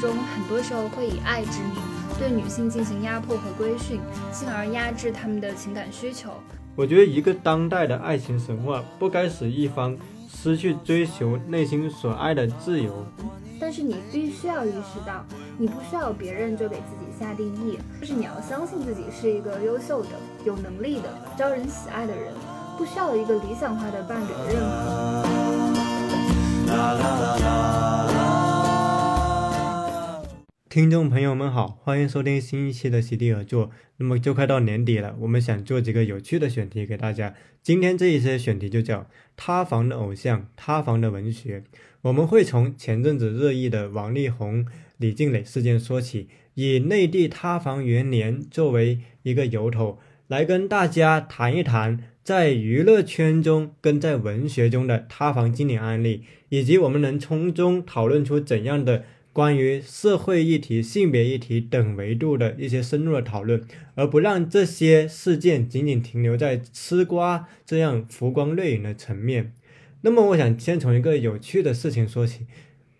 [0.00, 1.72] 中，很多时候会以爱之名
[2.18, 4.00] 对女性进行压迫和规训，
[4.32, 6.30] 进而压制她们的情感需求。
[6.74, 9.96] 我觉得一个当代的爱情神话不该使一方
[10.32, 13.04] 失去追求内心所爱的自由。
[13.60, 15.22] 但是你必须要意识到，
[15.58, 20.08] 你不需要别人就给自己下定义，就是你要相信自己是一个优秀的、
[20.44, 22.32] 有能力的、招人喜爱的人，
[22.78, 24.56] 不需要一个理想化的伴侣的认
[26.66, 28.09] 可。
[30.70, 33.72] 听众朋友们好，欢迎收听新一期的席地而坐。
[33.96, 37.34] 那么就快到年底了，我们想做几个有趣的选题给大家。
[37.60, 41.64] 今天这一些选题就叫“塌房的偶像，塌房的文学”。
[42.02, 44.64] 我们会从前阵子热议的王力宏、
[44.96, 63.62] 李静蕾事件说起，以内地塌房元年作为一个由头，来跟大家谈一谈在娱乐圈中跟在文学中的塌房经典案例，以及我们能从中讨论出怎样的关于社会议题、性别议题等维度的一些深入的讨论，
[63.94, 69.52] 而不让这些事件仅仅停留在吃瓜这样浮光掠影的层面。
[70.00, 72.46] 那么，我想先从一个有趣的事情说起。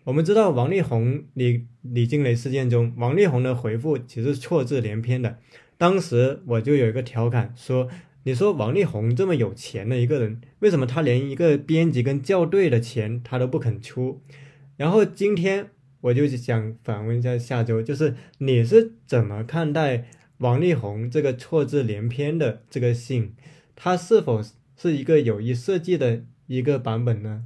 [0.05, 5.37] 我们知道王力宏、李李静蕾事件中，王力宏的回复其实错字连篇的。
[5.77, 7.87] 当时我就有一个调侃说
[8.23, 14.21] ：“你说王力宏这么有钱的一个人，为什么他连一个编辑跟校对的钱他都不肯出？”
[14.77, 15.69] 然后今天
[16.01, 20.05] 我就想反问一下下周，就是你是怎么看待
[20.37, 23.35] 王力宏这个错字连篇的这个信？
[23.75, 24.41] 它是否
[24.75, 26.23] 是一个有意设计的？
[26.47, 27.45] 一个版本呢？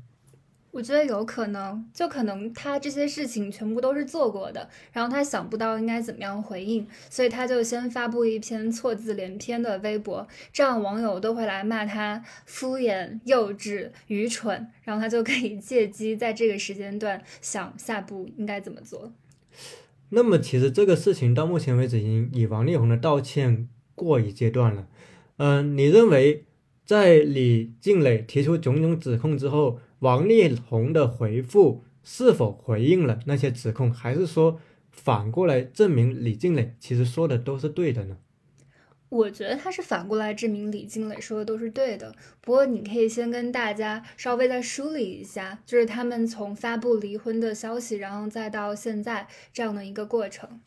[0.76, 19.14] 我觉得有可能，就可能他这些事情全部都是做过的，然后他想不到应该怎么样回应，所以他就先发布一篇错字连篇的微博，这样网友都会来骂他敷衍、幼稚、愚蠢，然后他就可以借机在这个时间段想下步应该怎么做。
[20.10, 24.86] 那么，其实这个事情到目前为止已经以王力宏的道歉过一阶段了。
[25.38, 26.44] 嗯，你认为？
[26.86, 34.60] 在李静蕾提出种种指控之后，王力宏的回复是否回应了那些指控，还是说
[34.92, 38.18] 反过来证明李静蕾其实说的都是对的呢？
[39.10, 42.14] 我觉得他是反过来证明李静蕾说的都是对的。
[42.42, 50.60] 不过你可以先跟大家稍微再梳理一下，就是他们从发布离婚的消息，然后再到现在这样的一个过程。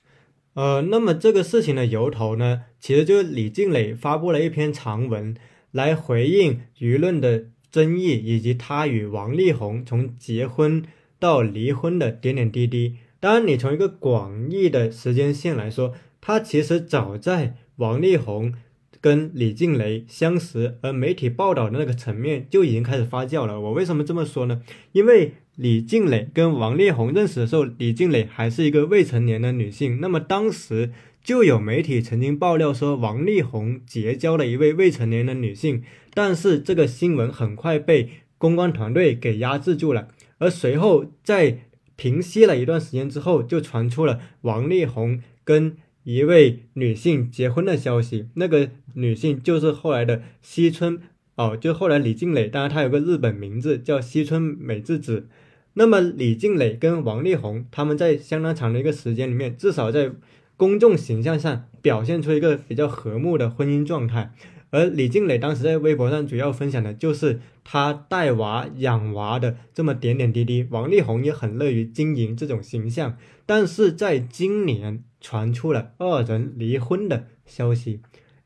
[0.54, 5.36] 呃，那么这个事情的由头呢，其实就是李静蕾发布了一篇长文。
[5.70, 10.82] 来回应舆论的争议，以及他与王力宏从结婚
[11.18, 12.96] 到离婚的点点滴滴。
[13.20, 18.54] 当然，你从一个广义的时间线来说，他其实早在王力宏
[19.00, 23.60] 跟李静蕾相识，而媒体报道的那个层面就已经开始发酵了。
[23.60, 24.62] 我为什么这么说呢？
[24.92, 30.00] 因为李静蕾跟王力宏认识的时候，李静蕾还是一个未成年的女性。
[30.00, 30.90] 那么当时。
[31.20, 35.82] 就有媒体曾经爆料说，王力宏结交了一位未成年的女性，
[36.18, 40.08] 但是这个新闻很快被公关团队给压制住了。
[40.38, 41.60] 而随后在
[41.94, 48.26] 平息了一段时间之后，就传出了王力宏跟一位女性结婚的消息。
[48.34, 51.00] 那个女性就是后来的西村
[51.36, 55.28] 哦，就后来李静蕾，当然她有个日本名字叫西村美智子。
[55.74, 60.10] 那么李静蕾跟王力宏他们在相当长的一个时间里面，至少在
[60.56, 64.32] 公众形象上表现出一个比较和睦的婚姻状态，
[64.70, 70.66] 而李静蕾当时在微博上主要分享的就是她带娃养娃的这么点点滴滴。
[70.70, 78.00] 王力宏也很乐于经营这种形象，但是在今年传出了二人离婚的消息，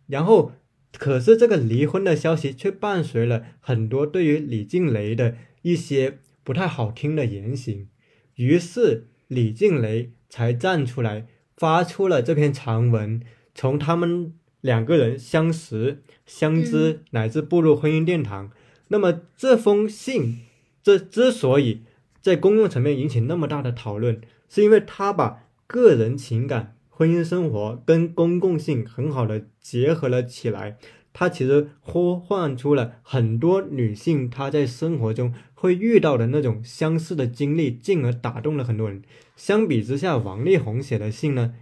[0.06, 0.52] 然后
[0.96, 7.88] 可是这个离婚的消息却伴随了很多对于李静蕾的一些不太好听的言行，
[8.36, 11.26] 于是李静蕾才站出来。
[11.54, 13.20] 发出了这篇长文，
[13.54, 14.32] 从他们
[14.62, 18.50] 两个人相识、相知，乃至步入婚姻殿堂。
[18.88, 20.40] 那么这封信，
[20.82, 21.80] 这之所以
[22.20, 30.76] 在公共层面引起那么大的讨论，是因为他把个人情感、婚姻生活跟公共性很好的结合了起来。
[31.14, 39.02] 他其实呼唤出了很多女性她在生活中会遇到的那种相似的经历，进而打动了很多人。
[39.36, 41.52] 相比之下，王力宏写的信呢，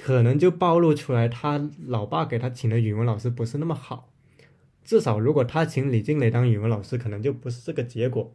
[0.00, 4.10] 可能就暴露出来他老爸给他请的语文老师不是那么好。
[4.84, 8.34] 至少如果他请李静蕾当语文老师，可能就不是这个结果。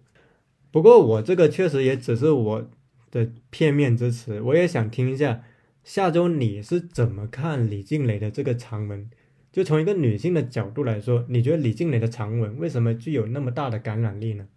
[0.71, 2.69] 不过我这个确实也只是我
[3.12, 5.44] 的片面之词，我也想听一下
[5.83, 9.09] 下周你是怎么看李静蕾的这个长文。
[9.51, 14.48] 就从一个女性的角度来说，你觉得李静蕾的长文为什么具有那么大的感染力呢？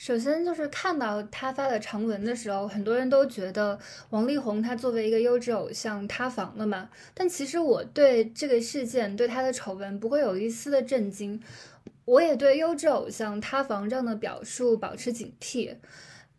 [0.00, 6.88] 首先就是看到他发的长文的时候，很多人都觉得王力宏他作为一个优质偶像塌房了嘛。
[7.12, 11.38] 但其实我对这个事件，对他的丑闻不会有一丝的震惊。
[12.06, 15.76] 我也对优质偶像塌房这样的表述保持警惕。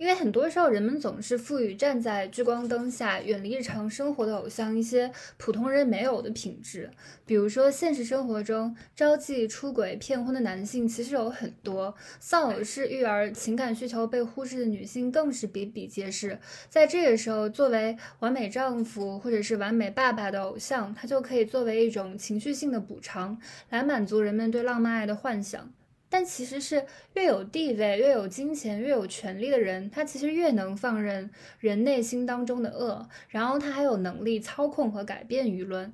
[0.01, 6.89] 因为很多时候，人们总是赋予站在聚光灯下、远离日常生活的偶像一些普通人没有的品质。
[7.23, 16.39] 比如说，现实生活中招妓、出轨、骗婚的男性其实有很多，丧偶式育儿、情感需求被忽视的女性更是比比皆是。
[16.67, 23.39] 在这个时候，作为完美丈夫或者是完美爸爸的偶像，他就可以作为一种情绪性的补偿，
[23.69, 25.71] 来满足人们对浪漫爱的幻想。
[26.11, 31.29] 但其实是越有地位、越有金钱、越有权力的人，他其实越能放任
[31.59, 35.93] 人内心当中的恶，然后他还有能力操控和改变舆论。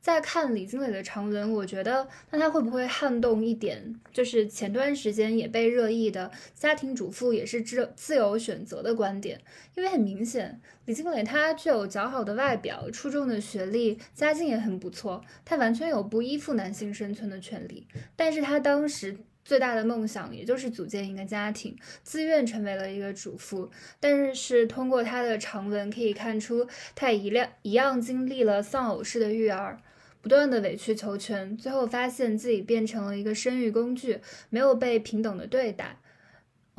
[0.00, 9.38] 再看李金磊的长文，我觉得那他会不会撼动一点，就是前段时间也被热议的家庭主妇也是自自由选择的观点？
[9.74, 17.86] 因为很明显，李金磊他具有较好的外表、出众的学历、家境也很不错，他完全有不依附男性生存的权利。
[18.16, 19.18] 但是他当时。
[19.48, 23.70] 最大的梦想也就是组建一个家庭，自愿成为了一个主妇。
[23.98, 29.80] 但是通过她的长文可以看出，她也一样一样经历了丧偶式的育儿，
[30.20, 35.96] 不断的委曲求全，最后发现自己变成了一个生育工具，没有被平等的对待。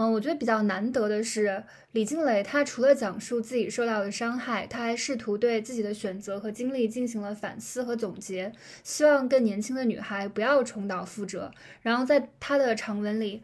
[0.01, 1.62] 嗯，我觉得比较难得的是，
[1.92, 11.51] 李静蕾她除了讲述自己受到的伤害，她还试图对自己的选择和经历进行了反思和总结，希望更年轻的女孩不要重蹈覆辙。
[11.81, 13.44] 然后在她的长文里，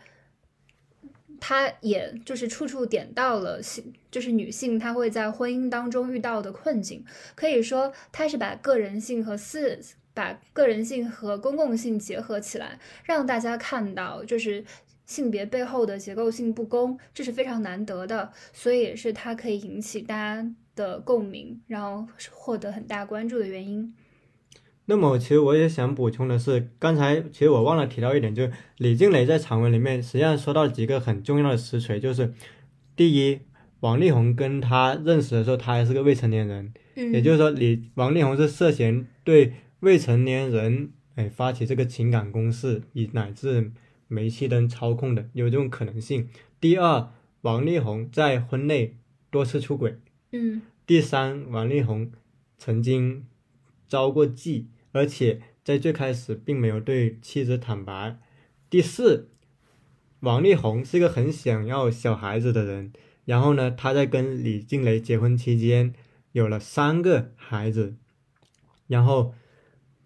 [1.41, 7.03] 她也就是处处点到了性，就是女性她会在婚姻当中遇到的困境。
[7.35, 9.77] 可以说，她是把个人性和私，
[10.13, 14.63] 把个人性和公共性结合起来，让大家看到就是。
[15.05, 23.93] 性别背后的结构性不公，这是非常难得的，所以也是它可以引起大家的共鸣，然后获得很大关注的原因。
[24.85, 32.33] 那么，其实我也想补充的是，刚才其实我忘了提到一点，就是李静蕾在长文里面实际上说到几个很重要的实锤，就是
[32.95, 33.39] 第一，
[33.79, 43.71] 王力宏跟他认识的时候，他还是个未成年人，嗯，也就是说，李王力宏是涉嫌对未成年人哎发起这个情感攻势，以乃至。
[44.07, 46.29] 煤气灯操控的有这种可能性。
[46.59, 47.11] 第二，
[47.41, 48.97] 王力宏在婚内
[49.29, 49.99] 多次出轨。
[50.31, 50.61] 嗯。
[50.85, 52.11] 第三，王力宏
[52.59, 53.25] 曾经
[53.87, 58.19] 遭过妓，而且在最开始并没有对妻子坦白。
[58.69, 59.29] 第四，
[60.19, 62.93] 王力宏是个很想要小孩子的人。
[63.25, 65.95] 然后呢，他在跟李静蕾结婚期间
[66.33, 67.95] 有了三个孩子。
[68.85, 69.33] 然后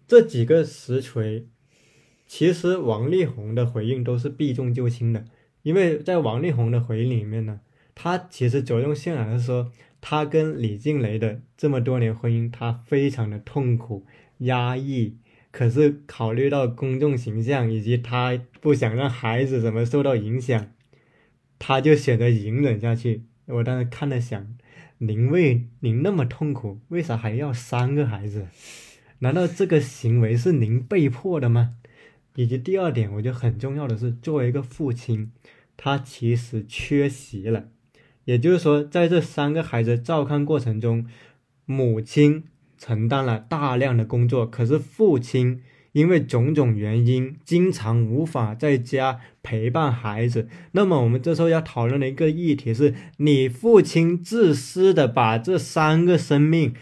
[0.08, 1.46] 这几个实锤。
[2.32, 5.24] 其实王力宏的回应都是避重就轻的，
[5.62, 7.58] 因为在王力宏的回应里面呢，
[7.92, 14.06] 他其实着重渲染是说，他跟李静蕾的这么多年婚姻，他非常的痛苦、
[14.38, 15.16] 压抑，
[15.50, 20.68] 可是考虑到公众形象以及他不想让孩子怎么受到影响，
[21.58, 23.24] 他就选择隐忍下去。
[23.46, 24.54] 我当时看了想，
[24.98, 28.46] 您为您那么痛苦，为啥还要三个孩子？
[29.18, 31.74] 难道这个行为是您被迫的吗？
[32.36, 35.30] 以及第二点，我觉得很重要的是，作为一个父亲，
[35.76, 37.68] 他其实缺席了。
[38.24, 41.06] 也就是说，在这三个孩子照看过程中，
[41.64, 42.44] 母亲
[42.78, 45.60] 承担了大量的工作，可是父亲
[45.92, 50.48] 因为种种原因，经常无法在家陪伴孩子。
[50.72, 56.74] 那么，我们这时候要讨论的一个议题是：你父亲自私的把这三个生命。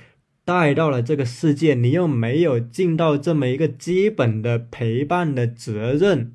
[0.48, 6.32] 带到了这个世界，你又没有尽到这么一个基本的陪伴的责任，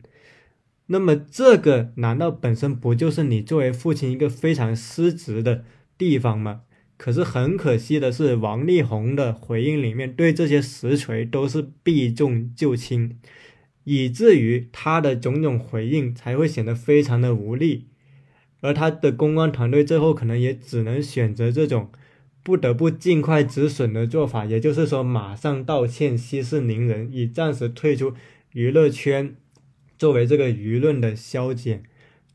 [0.86, 5.66] 那么这个难道本身不就是你作为父亲一个非常失职的
[5.98, 6.62] 地方吗？
[6.96, 13.18] 可是很可惜的是，王力宏的回应里面对这些实锤都是避重就轻，
[13.84, 17.88] 以至于他的种种回应才会显得非常的无力，
[18.62, 21.90] 而他的公关团队最后可能也只能选择这种。
[22.44, 28.14] 不得不尽快止损的做法，也就是说，马上道歉，息事宁人，以暂时退出
[28.52, 29.36] 娱乐圈，
[29.98, 31.84] 作为这个舆论的消减。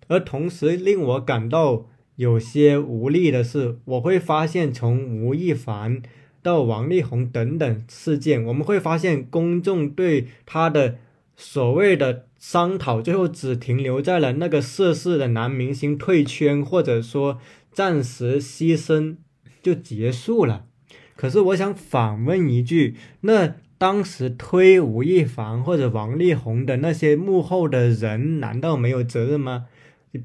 [0.06, 1.86] 而同时令我感到
[2.16, 6.00] 有些无力的是，我会发现从吴亦凡
[6.42, 10.96] 到王力宏等等事件，我们会发现公众对他的
[11.36, 17.38] 所谓的商讨，最后只停留在了那个涉事的男明星退圈，或者说
[17.70, 19.16] 暂时牺牲。
[19.62, 20.66] 就结束了。
[21.16, 29.66] 可是我想反问一句：那当时推吴亦凡或者王力宏的那些幕后的人，难道没有责任吗？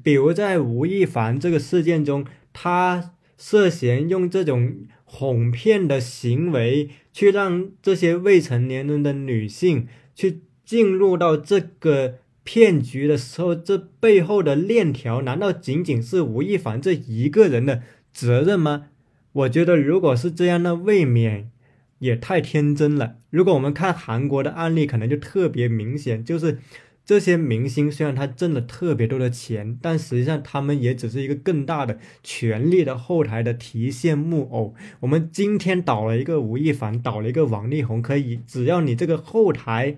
[0.02, 4.74] 比如在吴亦凡这个事件中，他涉嫌用这种
[5.04, 18.86] 哄骗的行为，去让这些未成年人的女性去进入到这个骗局的时候，这背后的链条，难道仅仅是吴亦凡这一个人的责任吗？
[19.34, 21.50] 我觉得，如果是这样，那未免
[21.98, 23.16] 也太天真了。
[23.30, 26.58] 如果我们看韩国的案例，可能就特别明显，就是
[27.04, 34.74] 这些明星虽然他挣了特别多的钱，但实际上他们也只是一个更大的权力的后台的提线木偶。
[35.00, 39.96] 我们今天倒了一个吴亦凡，倒了一个王力宏，可以只要你这个后台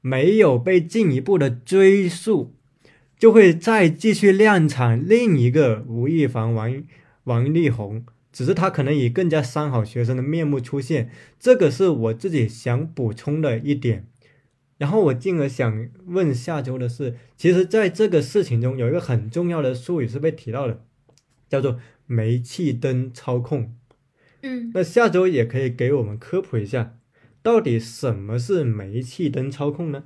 [0.00, 2.54] 没有被进一步的追溯，
[3.18, 6.82] 就会再继续量产另一个吴亦凡、王
[7.24, 8.04] 王力宏。
[8.32, 14.06] 只是他可能以更加三好学生的面目出现，这个是我自己想补充的一点。
[14.78, 20.82] 然后我进而想问下周的是，其实在这个事情中有一个很重要的术语是被提到的，
[21.48, 23.74] 叫做煤气灯操控。
[24.42, 26.96] 嗯，那下周也可以给我们科普一下，
[27.42, 30.04] 到底什么是煤气灯操控呢？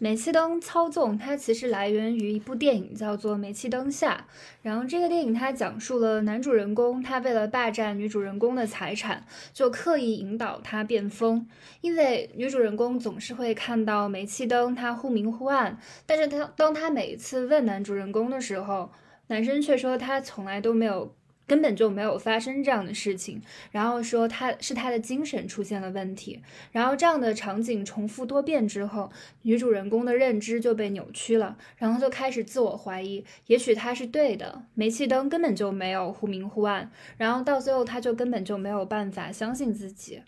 [0.00, 4.26] 煤气灯操纵，它其实来源于一部电影，叫做《煤气灯下》。
[4.62, 11.44] 然后这个电影它讲述了男主人公，他为了霸占女主人公的财产，就刻意引导她变疯。
[11.80, 15.76] 因为女主人公总是会看到煤气灯它忽明忽暗，
[16.06, 18.92] 但是他当他每一次问男主人公的时候，
[19.26, 21.17] 男生却说他从来都没有。
[21.48, 23.40] 根本就没有发生这样的事情，
[23.72, 26.40] 然后说他是他的精神出现了问题，
[26.70, 29.10] 然后这样的场景重复多遍之后，
[29.42, 40.20] 女主人公的认知就被扭曲了，然后就开始自我怀疑，也许他是对的，煤气灯根本就没有忽明忽暗，然后到最后他就根本就没有办法相信自己，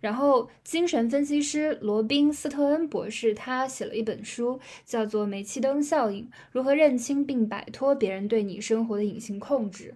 [0.00, 9.94] 然后精神分析师罗宾斯特恩博士他写了一本书，叫做《煤气灯效应：如何认清并摆脱别人对你生活的隐形控制》。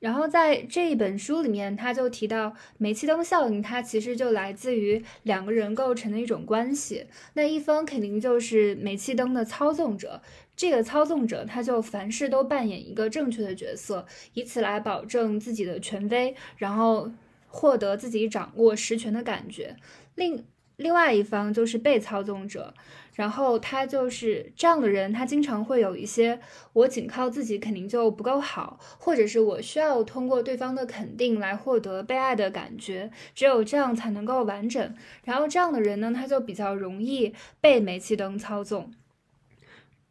[0.00, 7.06] 然后在这一本书里面，他就提到煤气灯效应，它其实就来自于两个人构成的一种关系。
[7.34, 10.22] 那一方肯定就是煤气灯的操纵者，
[10.54, 17.10] 这个操纵者他就凡事都扮演一个正确的角色，以此来保证自己的权威，然后
[17.48, 19.76] 获得自己掌握实权的感觉。
[20.14, 20.44] 另
[20.76, 22.72] 另外一方就是被操纵者。
[23.18, 26.38] 然后他就是这样的人，他经常会有一些
[26.72, 34.94] 我仅靠自己肯定就不够好，或者是我需要通过对方的肯定来获得被爱的感觉，只有这样才能够完整。
[35.24, 38.92] 然后这样的人呢，他就比较容易被煤气灯操纵。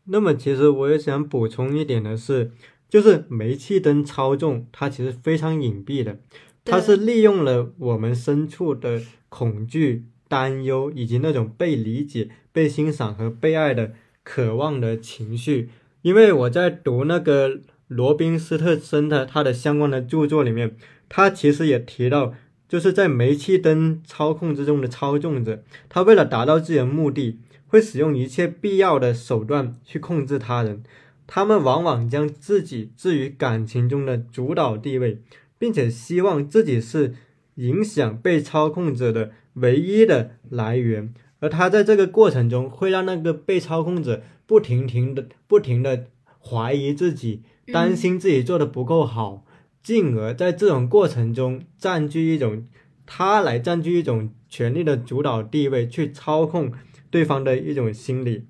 [0.04, 2.52] 那么其实我也想补充一点的是，
[2.90, 6.20] 就是煤气灯操纵它其实非常隐蔽的，
[6.66, 10.04] 它是利用了我们深处的恐惧。
[10.28, 13.94] 担忧以及那种被理解、被欣赏和被爱的
[14.24, 15.70] 渴望的情绪，
[16.02, 20.76] 因为我在读那个罗宾斯特森的他的相关的著作里面，
[21.08, 22.34] 他其实也提到，
[22.68, 30.84] 就是在煤气灯操控之中的操纵者，他为了达到自己的目的，会使用一切必要的手段去控制他人，
[31.26, 35.22] 他们往往将自己置于感情中的主导地位，
[35.58, 37.14] 并且希望自己是
[37.56, 39.32] 影响被操控者的。
[39.58, 46.08] 唯一的来源，而他在这个过程中会让那个被操控者不停停的、不停的
[46.40, 49.46] 怀疑自己，担心自己做的不够好，
[49.84, 52.68] 进而在这种过程中占据一种
[53.06, 56.72] 他来占据一种权力的主导地位，去操控
[57.10, 58.46] 对方的一种心理。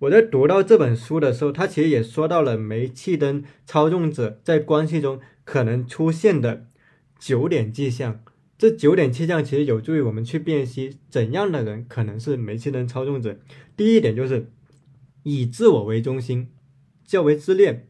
[0.00, 6.66] 我在读到这本书的时候，他其实也说到了煤气灯操纵者在关系中可能出现的
[7.18, 8.20] 九点迹象。
[8.62, 13.40] 这九点气象其实有助于我们去辨析怎样的人可能是煤气灯操纵者。
[13.76, 14.52] 第一点就是
[15.24, 16.46] 以自我为中心，
[17.04, 17.88] 较为自恋；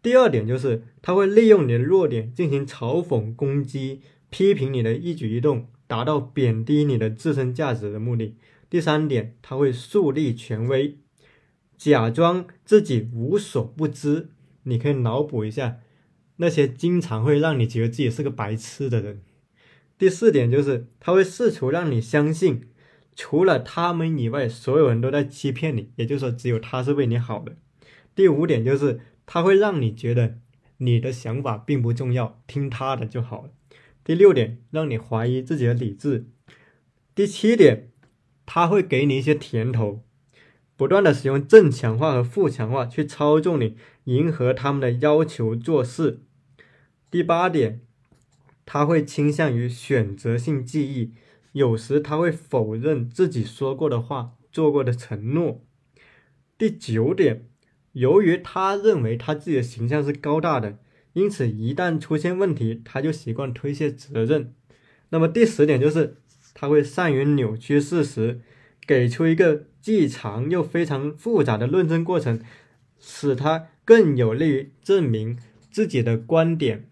[0.00, 4.00] 第二点就是他会利用你的弱点进行嘲讽、攻击、
[4.30, 8.32] 批评你的一举一动，达到贬低你的自身价值的目的；
[8.70, 10.96] 第三点，他会树立权威，
[11.76, 14.30] 假装自己无所不知。
[14.62, 15.80] 你可以脑补一下
[16.36, 19.20] 那些经常会让你觉得自己是个白痴的人。
[19.96, 22.68] 第四点就是他会试图让你相信，
[23.14, 27.56] 除了他们以外，所有人都在欺骗你，也就是说，只有他是为你好的。
[28.14, 30.38] 第五点就是他会让你觉得
[30.78, 33.50] 你的想法并不重要，听他的就好了。
[34.02, 36.26] 第六点，让你怀疑自己的理智。
[37.14, 37.90] 第七点，
[38.44, 40.02] 他会给你一些甜头，
[40.76, 46.24] 不断的使用正强化和负强化去操纵你，迎合他们的要求做事。
[47.12, 47.82] 第八点。
[48.66, 51.12] 他会倾向于选择性记忆，
[51.52, 55.62] 有时他会否认自己说过的话、做过的承诺。
[56.56, 57.46] 第九点，
[57.92, 60.78] 由于他认为他自己的形象是高大的，
[61.12, 64.54] 因此一旦出现问题，他就习惯推卸责任。
[65.10, 66.16] 那么第十点就是
[66.54, 68.40] 他会善于扭曲事实，
[68.86, 72.40] 给出一个既长又非常复杂的论证过程，
[72.98, 75.38] 使他更有利于证明
[75.70, 76.88] 自己的观点。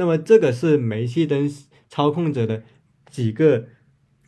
[0.00, 1.46] 那么这个是煤气灯
[1.90, 2.62] 操控者的
[3.10, 3.66] 几个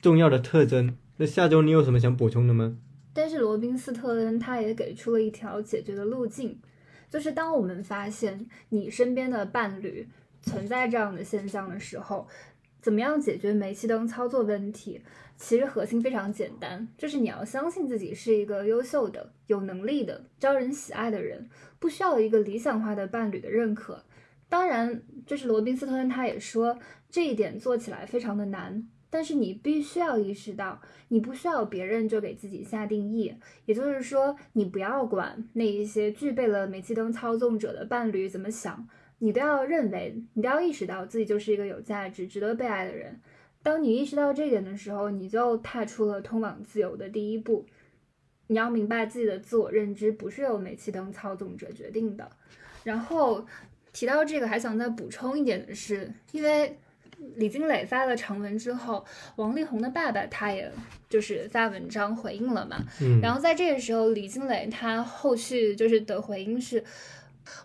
[0.02, 0.98] 重要的特征。
[1.16, 2.76] 那下周你有什么想补充的吗？
[3.14, 6.60] 但是罗宾斯特恩他也给出了一条解决的路径，
[7.08, 10.06] 就是当我们发现你身边的伴侣
[10.42, 12.28] 存在这样的现象的时候，
[12.82, 15.00] 怎么样解决煤气灯操作问题？
[15.38, 21.48] 其实核心非常简单，就是你要相信自己是一个优秀的、有能力的、招人喜爱的人，
[21.78, 24.04] 不需要一个理想化的伴侣的认可。
[24.52, 26.78] 当然，就是罗宾斯特恩他也说
[27.08, 28.86] 这一点做起来非常的难。
[29.08, 30.78] 但是你必须要意识到，
[31.08, 38.86] 你不需要别人就给自己下定义，也就是说，你不要管那一些具备了煤气灯操纵者的伴侣怎么想，
[39.20, 43.18] 你都要认为，你都要意识到自己就是一个有价值、值得被爱的人。
[43.62, 47.64] 当你意识到这一点的时候，你就踏出了通往自由的第一步。
[48.48, 52.30] 你要明白自己的自我认知不是由煤气灯操纵者决定的。
[52.84, 53.46] 然后
[53.92, 56.78] 提到这个，还想再补充一点的是，因为。
[57.36, 59.04] 李金磊发了长文之后，
[59.36, 60.68] 王力宏的爸爸他也
[61.08, 62.84] 就是发文章回应了嘛。
[63.00, 66.82] 嗯，然后在这个时候，李金磊他后续就是的回应是，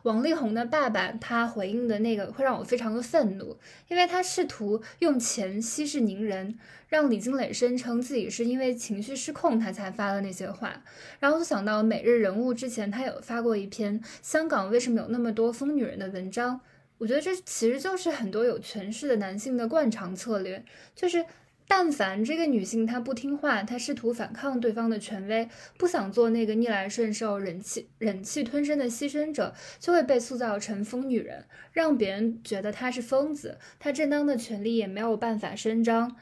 [0.04, 3.58] 王力宏的爸爸他回应的那个会让我非常的愤怒，
[3.88, 6.58] 因为他试图用钱息事宁人，
[6.90, 10.84] 让李金磊声称自己是因为情绪失控他才发的那些话。
[11.20, 16.60] 然后就想到每日人物之前他有发过一篇香港为什么有那么多疯女人的文章。
[17.00, 20.66] 我觉得这其实就是很多有权势的男性的惯常策略，
[20.96, 21.24] 就是
[21.70, 36.16] 但凡这个女性她不听话，她试图反抗对方的权威，不想做那个逆来顺受、忍气忍气吞声的牺牲者，就会被塑造成疯女人，让别人觉得她是疯子，她正当的权利也没有办法伸张。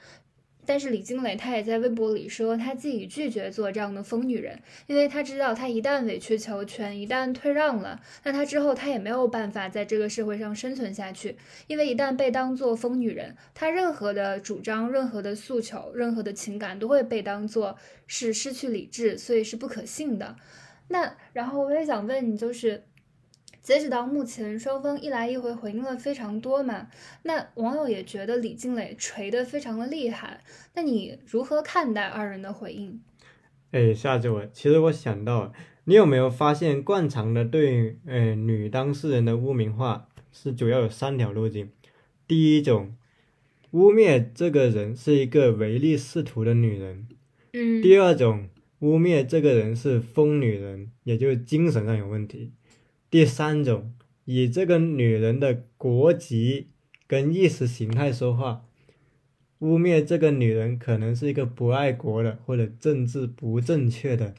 [0.66, 11.36] 但是李金磊他也在微博里说，他自己拒绝做这样的疯女人，因为他知道他一旦委曲求全，一旦退让了，那他之后他也没有办法在这个社会上生存下去。
[11.68, 20.36] 因为一旦被当做疯女人，他任何的主张、任何的诉求、任何的情感都会被当做是失去理智，所以是不可信的。
[20.88, 22.84] 那然后我也想问你，就是。
[23.66, 26.88] 截止到目前，双方一来一回回应了非常多嘛。
[27.24, 30.44] 那网友也觉得李静蕾锤得非常的厉害。
[30.76, 33.02] 那你如何看待二人的回应？
[33.72, 35.52] 哎，夏志文，其实我想到，
[35.86, 41.72] 你有没有发现惯常的对呃女当事人的污名化是主要有三条路径。
[42.28, 42.96] 第一种，
[43.72, 47.08] 污蔑这个人是一个唯利是图的女人。
[47.54, 47.82] 嗯。
[47.82, 48.48] 第二种，
[48.82, 52.52] 污蔑这个人是疯女人，也就是精神上有问题。
[53.16, 53.94] 第三种，
[54.26, 56.72] 以这个女人的国籍
[57.08, 58.66] 跟意识形态说话，
[59.60, 64.36] 污蔑这个女人可能是一个不爱国的或者政治不正确的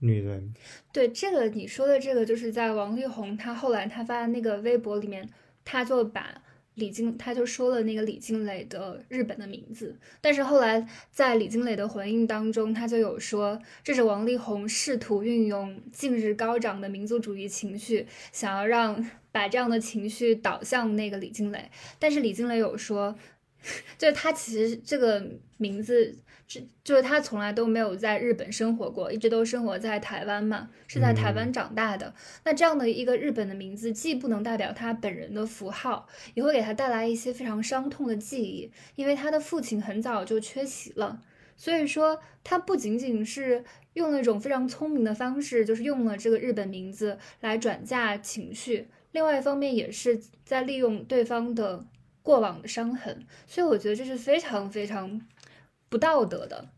[0.00, 0.52] 女人。
[0.92, 5.28] 对这个你说的这个，就是在王力宏他后来他发的那个微博里面，
[5.64, 6.42] 他就把。
[6.76, 23.16] 李静他就说了那个李静磊的日本的名字，但是后来在李静磊的回应当中，他就有说这是王力宏试图运用近日高涨的民族主义情绪，想要让把这样的情绪导向那个李静磊，但是李静磊有说，
[23.98, 26.16] 就是他其实这个名字。
[26.46, 32.14] 就就是他从来都没有在日本生活过，一直都生活在台湾嘛，是在台湾长大的。
[32.44, 41.20] 那这样的一个日本的名字，既不能代表他本人的符号，也会给他带来一些非常伤痛的记忆，因为他的父亲很早就缺席了。
[41.56, 51.84] 所以说，他不仅仅是用了一种非常聪明的方式，就是用了这个日本名字来转嫁情绪，另外一方面也是在利用对方的
[52.22, 53.26] 过往的伤痕。
[53.48, 55.20] 所以我觉得这是非常非常。
[55.88, 56.70] 不道德的，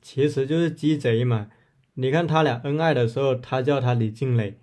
[0.00, 1.50] 其实就是鸡贼嘛。
[1.94, 4.54] 你看他俩恩爱的时候，他叫他李静蕾；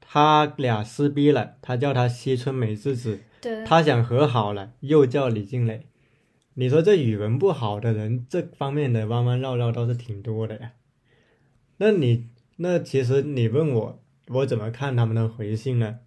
[0.00, 3.20] 他俩撕逼了，他叫他西村美智子。
[3.40, 5.86] 对，他想和好了，又叫李静蕾。
[6.54, 10.72] 你说这语文不好的人，这方面的弯弯绕绕倒是挺多的呀。
[11.78, 16.00] 那你那其实你问我，我怎么看他们的回信呢？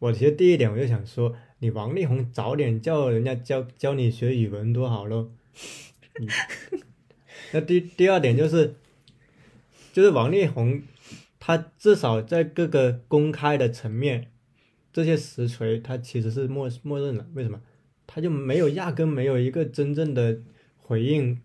[0.00, 5.30] 我其实第一点我就想说，你王力宏早点叫人家教教你学语文多好喽。
[7.52, 8.74] 那第第二点就是，
[9.92, 10.82] 就是王力宏，
[11.38, 14.30] 他至少在各个公开的层面，
[14.92, 17.26] 这些实锤他其实是默默认了。
[17.34, 17.60] 为什么？
[18.06, 20.40] 他就没有压根没有一个真正的
[20.76, 21.40] 回应，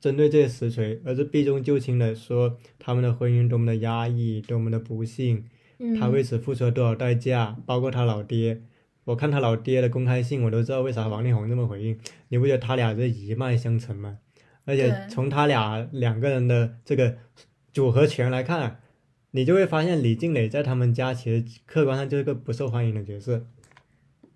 [0.00, 5.44] 针对这些实锤，而是避重就轻的说他们的婚姻多么的压抑，多么的不幸，
[5.78, 8.62] 嗯，他为此付出了多少代价，包括他老爹。
[9.08, 11.98] 我看他老爹的公开信，我都知道为啥王力宏这么回应。
[12.28, 14.18] 你不觉得他俩是一脉相承吗？
[14.66, 17.16] 而且从他俩两个人的这个
[17.72, 18.82] 组合拳来看，
[19.30, 23.46] 你就会发现李静蕾在他们家其实客观上就是个不受欢迎的角色，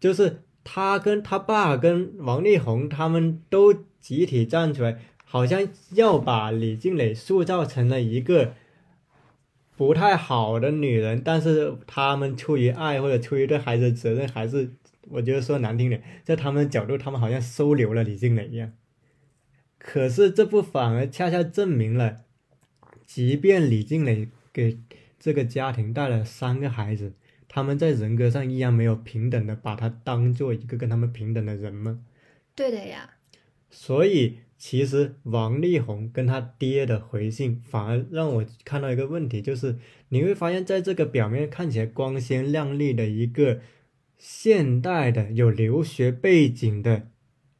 [0.00, 8.54] 就是他跟他爸跟王力宏他们都集体站出来，好像要把李静蕾塑造成了一个
[9.84, 14.70] 不太好的女人，但是他们出于爱或者出于对孩子的责任，还是
[15.08, 18.72] 我觉得说难听点，在他们的角度，他们好像收留了李静蕾一样。
[19.78, 22.20] 可是这不反而恰恰证明了，
[23.04, 24.78] 即便李静蕾给
[25.18, 27.14] 这个家庭带了三个孩子，
[27.48, 31.98] 他们在人格上依然没有平等的把她当做一个跟他们平等的人吗？
[32.54, 33.14] 对的呀，
[33.68, 39.76] 所以其实王力宏跟他爹的回信，反而让我看到一个问题，就是
[40.10, 43.60] 你会发现在这个表面看起来光鲜亮丽的一个
[44.16, 47.08] 现代的有留学背景的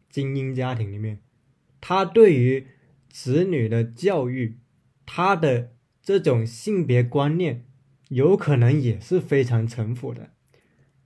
[0.09, 1.19] 精英家庭里面，
[1.81, 2.69] 他对于
[3.11, 4.59] 子女的教育，
[5.05, 7.65] 他的这种性别观念，
[8.11, 10.31] 有可能也是非常陈腐的。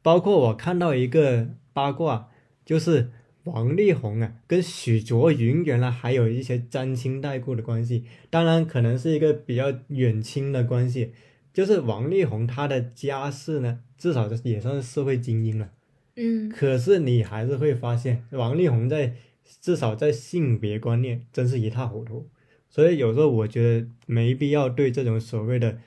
[0.02, 2.28] 包括我看到一个八卦，
[2.66, 3.12] 就是
[3.46, 11.12] 王力宏啊，跟许卓云原来还有一些沾亲带故的关系，当然可能是一个比较远亲的关系。
[11.52, 15.70] 就是王力宏他的家世呢，至少也算是社会精英了。
[16.16, 19.14] 嗯，可是你还是会发现，王力宏在
[19.60, 22.28] 至少在性别观念真是一塌糊涂。
[22.68, 25.78] 所以有时候我觉得没必要对这种所谓的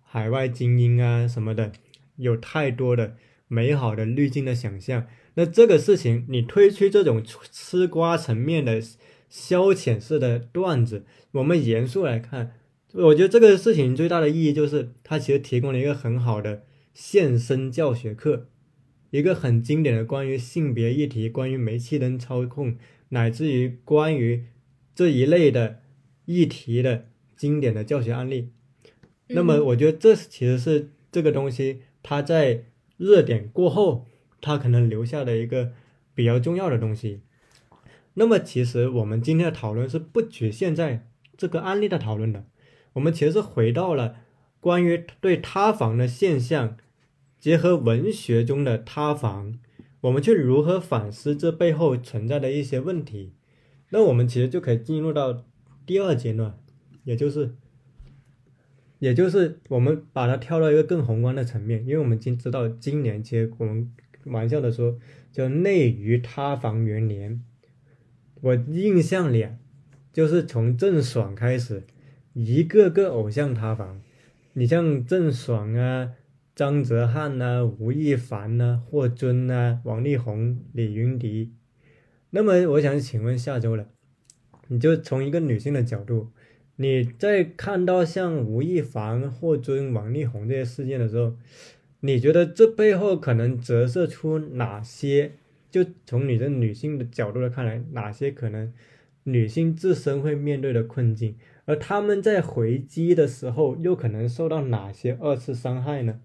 [0.00, 1.72] 海外精英啊什么的
[2.16, 3.16] 有太多的
[3.48, 5.06] 美好的滤镜的想象。
[5.38, 7.22] 那这个事情，你推出这种
[7.52, 8.82] 吃瓜层面的
[9.28, 12.54] 消遣式的段子，我们严肃来看，
[12.92, 18.48] 我觉得这个事情最大的意义就是，它其实提供了一个很好的现身教学课，
[19.12, 22.76] 一个很经典的关于性别议题、关于煤气灯操控，
[23.10, 24.46] 乃至于关于
[24.92, 25.78] 这一类的
[26.24, 28.48] 议题的经典的教学案例。
[29.28, 32.64] 那么，嗯我觉得这其实是这个东西它在
[32.96, 34.07] 热点过后，
[34.40, 35.72] 他可能留下的一个
[36.14, 37.20] 比较重要的东西。
[38.14, 42.44] 那么，其实我们今天的讨论是不局限在这个案例的讨论的，
[42.94, 44.16] 我们其实是回到了
[44.58, 46.76] 关于对塌房的现象，
[47.38, 49.54] 结合文学中的塌房，
[50.00, 53.34] 我们去如何反思这背后存在的一些问题。
[53.90, 55.44] 那我们其实就可以进入到
[55.86, 56.58] 第二阶段，
[57.04, 57.54] 也就是，
[58.98, 63.90] 也就是我们把它跳到一个更宏观的层面，因为我们已经知道今年其实我们
[64.30, 64.98] 玩笑的说
[65.32, 67.42] 叫内娱塌房元年。
[68.40, 69.48] 我印象里，
[70.12, 71.82] 就是从郑爽开始，
[72.32, 74.00] 一个个偶像塌房。
[74.52, 76.12] 你像郑爽啊、
[76.54, 81.52] 张哲瀚呐、吴亦凡呐、霍尊呐、王力宏、李云迪。
[82.30, 83.88] 那么我想请问下周了，
[84.68, 86.30] 你就从一个女性的角度，
[86.76, 91.36] 你在看到像吴亦凡、霍尊、王力宏这些事件的时候，
[92.00, 95.32] 你觉得这背后可能折射出哪些？
[95.70, 98.72] 就从你的女性的角度来看来，哪些可能
[99.24, 106.20] 女性自身会面对的困境，而她们在回击的时候，又可能受到哪些二次伤害呢？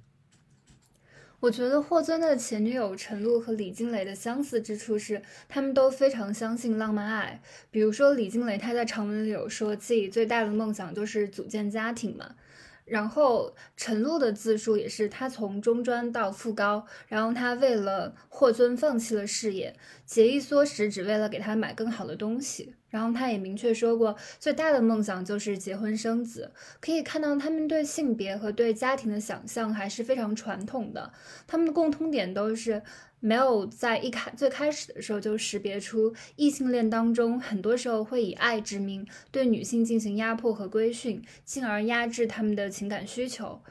[1.41, 7.41] 我觉得霍尊的前女友陈露和李静蕾的相似之处是，他们都非常相信浪漫爱。
[7.69, 12.35] 比如说李静蕾，她在长文里有说自己最大的梦想就是组建家庭嘛。
[12.85, 22.75] 然后陈露的自述也是，她从中专到副高，然后她为了霍尊放弃了事业，节衣缩食，只为了给他买更好的东西。
[22.89, 26.51] 然后她也明确说过，最大的梦想就是结婚生子。
[26.79, 31.11] 可以看到，他们对性别和对家庭的想象还是非常传统的。
[31.47, 32.83] 他们的共通点都是
[33.23, 43.61] 没有在一开最开始的时候就识别出异性恋当中很多时候会以爱之名对女性进行压迫和规训，进而压制他们的情感需求。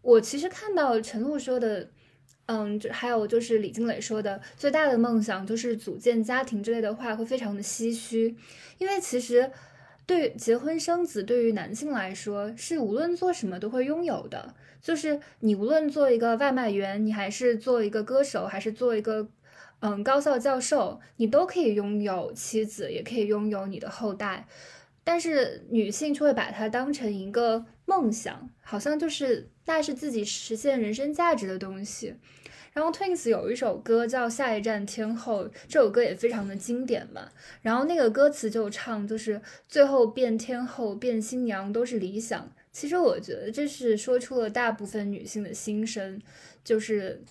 [0.00, 1.90] 我其实看到陈露说的。
[2.46, 8.36] 嗯，还有就是李金磊说的最大的梦想就是组建家庭之类的话，会非常的唏嘘，
[8.76, 9.50] 因为其实
[10.04, 19.26] 对结婚生子对于男性来说是无论做什么都会拥有的，就是你无论做一个外卖员，你还是做一个歌手，还是做一个
[19.80, 24.46] 嗯高校教授，你都可以拥有妻子，也可以拥有你的后代。
[25.02, 32.16] 但是女性却会把它当成一个梦想，好像就是那是自己实现人生价值的东西。
[32.74, 37.28] 然后 Twins 有一首歌叫《下一站天后》，这首歌也非常的经典嘛。
[37.62, 46.20] 然后那个歌词就唱，就是最后变天后变新娘都是理想，其实我觉得这是说出了大部分女性的心声，
[46.64, 47.22] 就是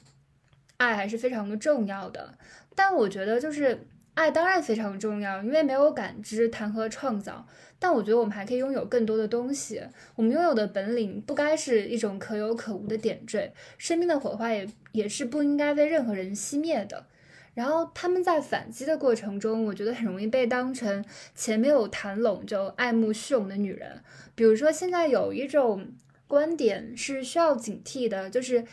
[0.77, 2.33] 爱还是非常的重要的。
[2.73, 7.45] 但我觉得就是爱当然非常重要，因为没有感知谈何创造？
[7.77, 9.81] 但我觉得我们还可以拥有更多的东西。
[10.15, 17.05] 我们拥有的本领不该是一种可有可无的点缀，生命的火花也也是不应该被任何人熄灭的。
[17.53, 24.01] 然后他们在反击的过程中，我觉得很容易被当成前没有谈拢就爱慕虚荣的女人。
[24.33, 25.93] 比如说，现在有一种
[26.27, 28.65] 观点是需要警惕的，就是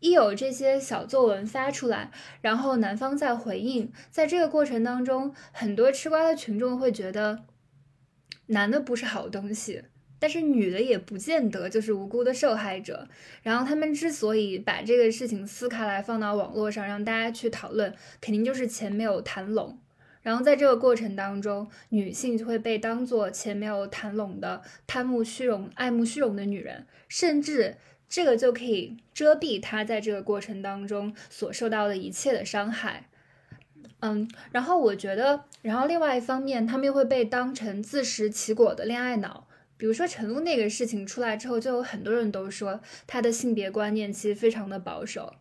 [0.00, 2.10] 一有这些小作文发出来，
[2.42, 7.44] 然后男方在回应，在这个过程当中，很多吃瓜的群众会觉得
[8.48, 9.84] 男的不是好东西。
[10.18, 13.08] 但是女的也不见得就是无辜的受害者，
[13.42, 19.78] 然后他们之所以把这个事情撕开来放到网络上让大家去讨论，肯定就是钱没有谈拢。
[20.22, 27.76] 然后在这个过程当中，女性就会被当做钱没有谈拢的贪慕虚荣、爱慕虚荣的女人，甚至
[28.08, 33.08] 这个就可以遮蔽她在这个过程当中所受到的一切的伤害。
[34.00, 39.45] 嗯，然后我觉得，然后另外一方面，他们又会被当成自食其果的恋爱脑。
[39.76, 45.34] 比如说陈露那个事情出来之后，就有很多人都说她的性别观念其实非常的保守。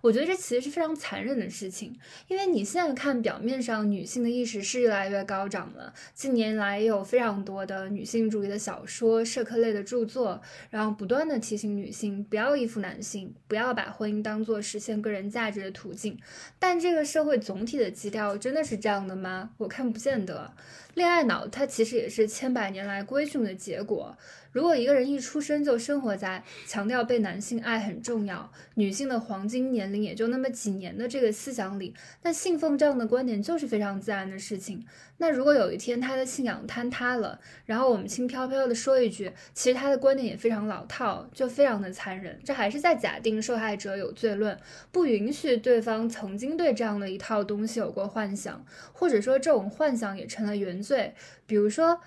[0.00, 1.96] 我觉得这其实是非常残忍的事情，
[2.28, 16.18] 因为你现在看表面上女性的意识是越来越高涨了，近年来也有非常多的女性主义的小说、社科类的著作，然后不断的提醒女性不要依附男性，不要把婚姻当做实现个人价值的途径。
[16.58, 19.50] 但这个社会总体的基调真的是这样的吗？
[19.58, 20.52] 我看不见得。
[20.96, 24.16] 恋爱脑它其实也是千百年来规训的结果。
[24.50, 34.86] 如果一个人一出生就生活在强调被男性爱很重要，女性的黄金年龄也就那么几年的这个思想里，那信奉这样的观点就是非常自然的事情。
[35.18, 42.40] 那如果有一天他的信仰坍塌了，然后我们轻飘飘的说一句，其实他的观点也非常老套，就非常的残忍。
[42.42, 44.58] 这还是在假定受害者有罪论，
[44.90, 51.14] 不允许对方曾经对这样的一套东西有过幻想，或者说这种幻想也成了原罪。
[51.46, 52.00] 比如说，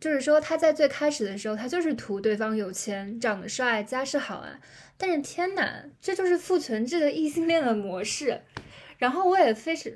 [0.00, 4.60] 就是说他在最开始的时候，他就是图对方有钱、长得帅、家世好啊。
[4.96, 8.42] 但是天哪，这就是父权制的异性恋的模式。
[8.98, 9.92] 然后我也非常。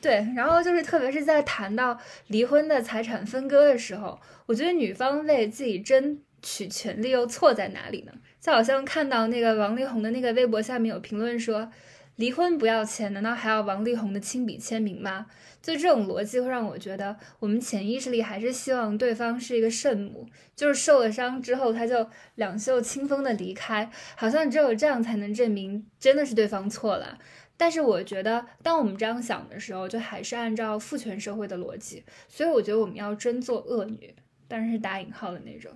[0.00, 8.12] 对，然后就是特别是在谈到离婚的财产分割的时候，我觉得女方为自己争取权利又错在哪里呢？
[8.40, 11.70] 就好像看到那个王力宏的那个微博下面有评论说，
[12.16, 15.26] 离婚不要钱，难道还要王力宏的亲笔签名吗？
[15.62, 27.18] 就这种逻辑会让我觉得，我们潜意识里还是希望对方是一个圣母，就是受了伤之后他就两袖清风的离开，好像只有这样才能证明真的是对方错了。
[27.56, 32.02] 但是我觉得，当我们这样想的时候，就还是按照父权社会的逻辑。
[32.28, 34.14] 所以我觉得我们要真做恶女，
[34.48, 35.70] 当然是打引号的那种。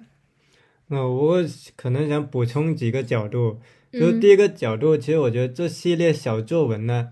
[0.88, 1.44] 那我
[1.76, 3.60] 可能想补充几个角度，
[3.98, 7.08] 就第一个角度，其实我觉得这系列小作文呢，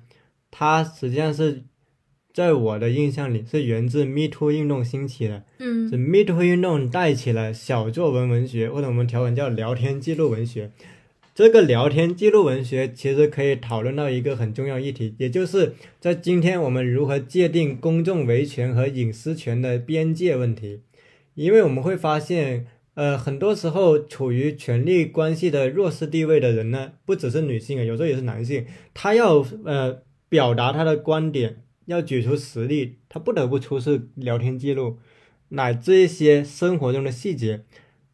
[0.51, 1.63] 它实际上是
[2.33, 5.45] 在我的印象里是源自 Me Too 运动兴起的。
[5.59, 10.71] 嗯，是 Me Too 运动带起了小作文文学，或者我们条文叫聊天记录文学。
[11.35, 20.83] 这个聊天记录文学其实可以讨论到一个很重要议题，也就是在今天我们如何界定公众维权和隐私权的边界问题。
[21.35, 34.99] 因为我们会发现，呃，很多时候处于权力关系的弱势地位的人呢，不只是女性啊，有时候也是男性，他要呃表达他的观点，要举出实例，他不得不出示聊天记录，
[35.49, 37.65] 乃至一些生活中的细节。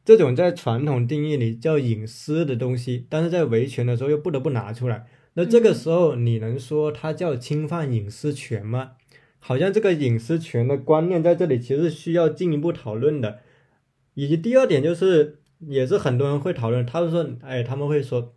[0.03, 5.07] 这种在传统定义里叫隐私的东西，但是在维权的时候又不得不拿出来。
[5.35, 8.93] 那这个时候你能说它叫侵犯隐私权吗？
[9.39, 13.41] 好像这个隐私权的观念在这里其实需要进一步讨论的。
[14.21, 18.35] 以及第二点就是，也是很多人会讨论，他们说，哎，他们会说，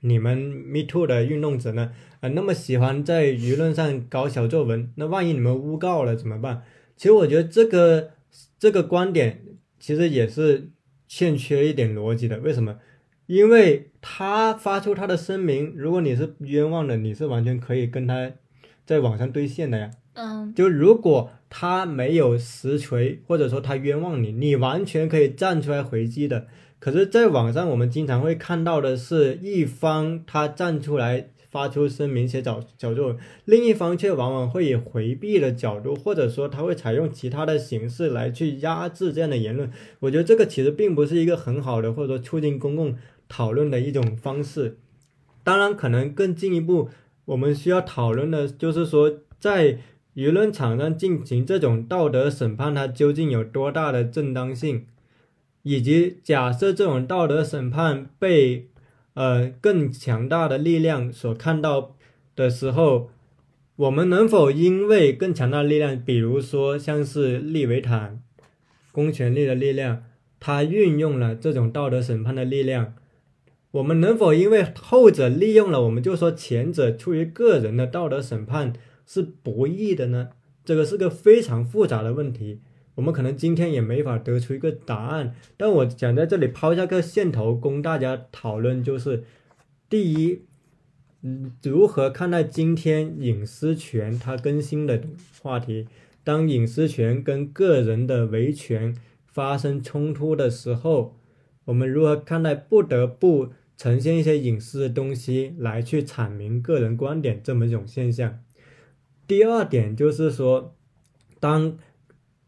[0.00, 6.62] 你们 Me Too 的运动者呢，呃，那么喜欢在舆论上搞小作文，那万一你们诬告了怎么办？
[6.96, 8.10] 其实我觉得这个
[8.58, 9.44] 这个观点
[9.78, 10.70] 其实也是。
[11.10, 12.76] 欠缺一点逻辑的，为什么？
[13.24, 18.30] 因为他发出他的声明，如果你是冤枉的，你是完全可以跟他
[18.84, 19.90] 在网上对线的呀。
[20.12, 26.46] 嗯，就如果他没有实锤，或者说他冤枉你，你完全可以站出来回击的。
[26.78, 31.30] 可是，在网上我们经常会看到的是一方他站出来。
[31.50, 39.72] 发出声明写小小作文，另一方却往往会以回避的角度，或者说他会采用其他的形式来去压制这样的言论。
[40.00, 42.94] 我觉得这个其实并不是一个很好的，或者说促进公共
[43.30, 44.76] 讨论的一种方式。
[45.42, 46.90] 当然，可能更进一步，
[47.24, 49.78] 我们需要讨论的就是说，在
[50.18, 54.84] 舆论场上进行这种道德审判，它究竟有多大的正当性？
[55.62, 58.66] 以及假设这种道德审判被
[59.14, 61.94] 呃更强大的力量所看到
[62.34, 63.10] 的时候，
[63.76, 68.20] 我们能否因为更强大的力量，比如说像是利维坦
[68.90, 70.02] 公权力的力量，
[70.40, 72.94] 它运用了这种道德审判的力量，
[73.70, 78.72] 我们能否因为后者利用了，我们就说前者出于个人的道德审判
[79.08, 80.28] 是博弈的呢？
[80.64, 82.60] 这个是个非常复杂的问题。
[82.96, 89.24] 我们可能今天也没法得出一个答案，但我想在这里抛下个线头供大家讨论，就是
[89.88, 90.42] 第一，
[91.22, 95.00] 嗯，如何看待今天隐私权它更新的
[95.40, 95.86] 话题？
[96.22, 98.94] 当隐私权跟个人的维权
[99.24, 101.16] 发生冲突的时候，
[101.64, 108.40] 我们如何看待不得不呈现一些隐私的东西来去阐明个人观点这么一种现象？
[109.28, 110.74] 第二点就是说，
[111.38, 111.76] 当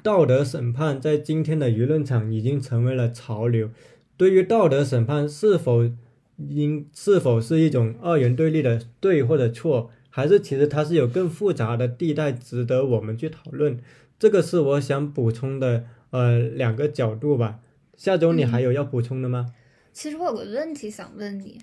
[0.03, 3.71] 道德审判在今天的舆论场已经成为了潮流。
[4.17, 5.91] 对于道德审判是否
[6.37, 13.79] 应是否是一种二元对立的对或者错，还是其实它是有更复杂的地带值得我们去讨论？
[14.19, 17.61] 这个是我想补充的呃两个角度吧。
[17.97, 19.53] 下周你还有要补充的吗？
[19.93, 21.59] 其实我有个问题想问你，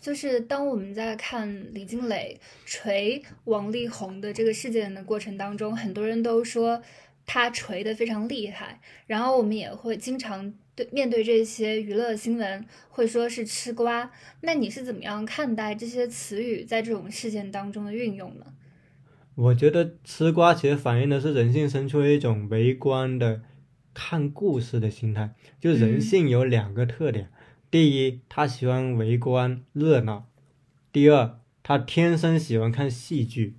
[0.00, 6.82] 就是当我们在看李金磊锤王力宏的这个事件的过程当中，很多人都说。
[7.26, 14.10] 他锤的非常厉害，然后我们也会经常对面对这些娱乐新闻，会说是吃瓜。
[14.40, 18.46] 那你是怎么样看待这些词语在这种事件当中的运用呢？
[19.36, 23.42] 我觉得吃瓜其实反映的是人性深处一种围观的
[23.94, 25.32] 看故事的心态。
[25.60, 27.30] 就人性有两个特点：
[27.70, 30.24] 第一，他喜欢围观热闹；
[30.92, 33.56] 第二，他天生喜欢看戏剧。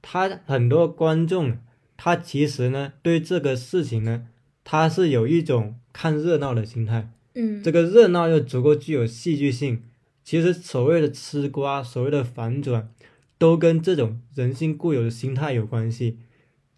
[0.00, 1.58] 他很多观众。
[2.00, 4.28] 他其实呢，对这个事情呢，
[4.62, 9.82] 他是有一种看热闹的心态，嗯，这个热闹又足够具有戏剧性。
[10.22, 12.88] 其实所谓的吃瓜，所谓的反转，
[13.36, 16.18] 都跟这种人性固有的心态有关系。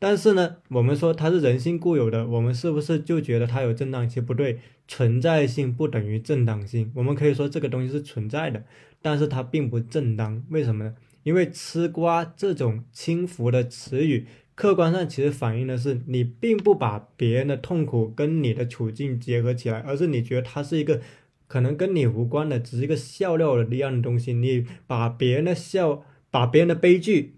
[0.01, 4.25] 但是呢，我们说它是人性固有的，我们是不是就觉得它有正当性？
[4.25, 4.59] 不对，
[4.89, 6.91] 存在性不等于正当性。
[6.95, 8.65] 我们可以说这个东西是存在的，
[9.03, 10.43] 但是它并不正当。
[10.49, 10.95] 为什么呢？
[11.23, 14.27] 因为吃瓜这种轻浮的词语。
[14.55, 21.01] 客观上其实反映的是，你并不把别人的痛苦跟你的处境结合起来，而是你觉得它是一个
[21.47, 24.33] 可能跟你无关的，只是一个笑料的一样的东西。
[24.33, 27.37] 你把别人的笑，把别人的悲剧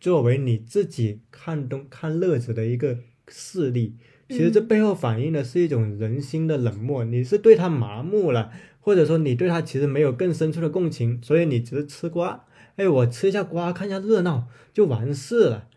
[0.00, 3.96] 作为你自己看东看乐子的一个势力，
[4.28, 7.04] 其实这背后反映的是一种人心的冷漠。
[7.04, 12.44] 你是对他麻木了，或者说你对他其实没有更深处的共情，所以你只是吃瓜。
[12.76, 15.68] 哎，我吃一下瓜，看一下热闹就完事了。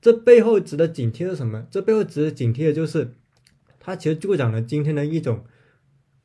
[0.00, 1.66] 这背后值得警惕的是什么？
[1.70, 3.12] 这背后值得警惕的就是，
[3.78, 5.44] 它其实助长了今天的一种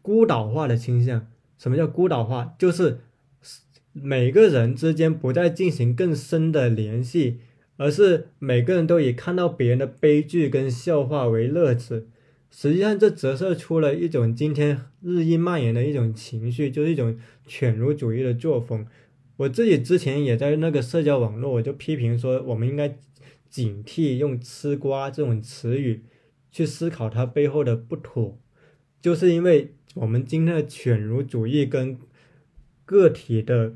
[0.01, 1.27] 孤岛化的倾向。
[1.57, 2.55] 什么叫孤岛化？
[2.57, 3.01] 就是
[3.97, 7.39] 每个人之间不再进行更深的联系，
[7.77, 12.09] 而是每个人都以看到别人的悲剧跟笑话为乐子。
[12.51, 18.85] 实际上，这折射出了一种今天日益蔓延的一种情绪，就是一种犬儒主义的作风。
[19.37, 22.97] 我自己之前也在那个社交网络，我就批评说，我们应该。
[23.47, 26.03] 警惕用“吃瓜”这种词语
[26.51, 28.37] 去思考它背后的不妥，
[28.99, 31.97] 就是因为我们今天的犬儒主义跟
[32.83, 33.75] 个体的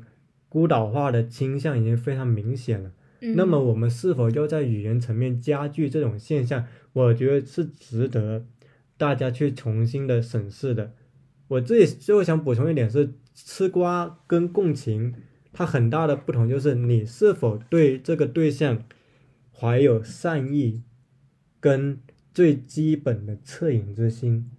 [0.50, 2.92] 孤岛化的倾向已经非常明显了。
[3.34, 6.66] 那么，我们是否要在语言层面加剧这种现象？
[6.92, 8.44] 我觉得是值得
[8.98, 10.92] 大家去重新的审视的。
[11.48, 15.14] 我自己最后想补充一点是：吃瓜跟共情，
[15.52, 18.82] 它很大的不同就是你是否对这个对象。
[19.52, 20.84] 怀有善意，
[21.60, 22.00] 跟
[22.32, 24.50] 最基本的恻隐之心。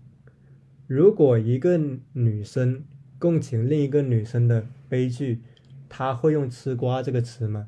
[0.85, 1.79] 如果一个
[2.13, 2.83] 女生
[3.17, 5.41] 共情另一个女生的悲剧，
[5.93, 7.67] 她会用“吃瓜”这个词吗？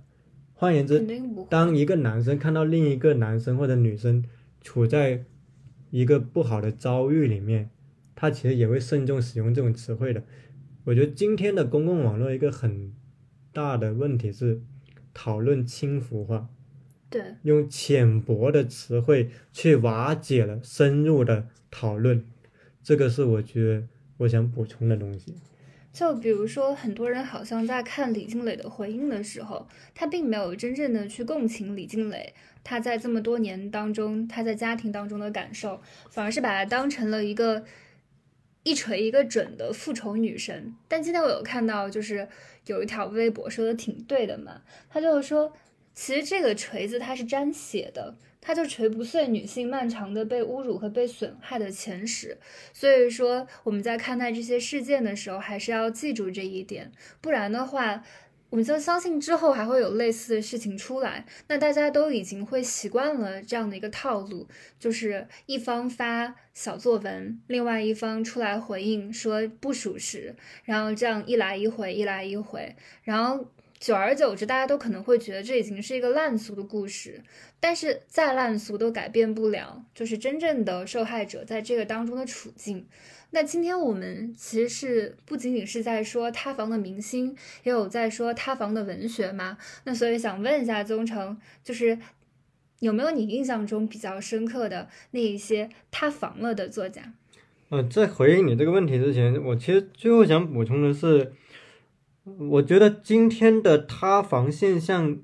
[0.54, 1.06] 换言之，
[1.50, 4.24] 当一个男生看到另一个男生或者女生
[4.62, 5.26] 处在
[5.92, 7.70] 一个不好的遭遇里面，
[8.16, 10.24] 他其实也会慎重使用这种词汇的。
[10.86, 12.94] 我觉得今天的公共网络一个很
[13.52, 14.62] 大的问题是
[15.14, 16.48] 讨论轻浮化。
[17.10, 22.24] 对用浅薄的词汇去瓦解了深入的讨论，
[22.82, 23.88] 这个是我觉得
[24.20, 25.36] 我想补充的东西。
[25.94, 32.34] 就比如说，很多人好像在看李静蕾的回应的时候，他并没有真正的去共情李静蕾，
[32.64, 35.80] 他在这么多年当中，他在家庭当中的感受，
[36.10, 37.64] 反而是把她当成了一个
[38.64, 40.76] 一锤一个准的复仇女神。
[40.88, 42.28] 但今天我有看到，就是
[42.66, 45.54] 有一条微博说的挺对的嘛，他就是说。
[45.94, 52.38] 其实这个锤子它是沾血的，它就锤不碎女性漫长的被侮辱和被损害的前史。
[52.74, 56.92] 所以说，我们在看待这些事件的时候，还是要记住这一点，
[57.22, 58.04] 不然的话。
[58.50, 64.48] 我们就相信之后还会有类似的事情出来，那大家都已经会习惯了这样的一个套路，
[64.80, 70.36] 就是一方发小作文，另外一方出来回应说不属实，
[70.66, 73.44] 然后这样一来一回，一来一回，然后
[73.84, 77.22] 久而久之，大家都可能会觉得这已经是一个烂俗的故事，
[77.60, 82.88] 但是再烂俗都改变不了，就是真正的受害者在这个当中的处境。
[83.32, 89.58] 那今天我们其实是不仅仅是在说塌房的明星，也有在说塌房的文学嘛。
[89.84, 92.00] 那所以想问一下宗成，就是
[92.80, 97.12] 有没有你印象中比较深刻的那一些塌房了的作家？
[97.68, 101.34] 呃，在回应你这个问题之前，我其实最后想补充的是，
[102.24, 105.18] 我觉得今天的塌房现象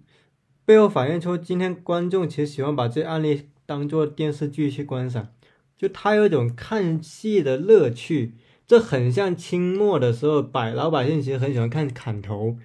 [0.66, 5.30] 背后反映出今天观众其实喜欢把这案例当做电视剧去观赏。
[5.78, 8.34] 就他有一种看戏的乐趣，
[8.68, 12.58] 这很像清末的时候，百老百姓其实很喜欢看砍头，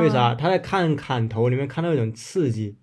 [0.00, 0.34] 为啥？
[0.34, 2.74] 他在看砍头里面看到一种刺激，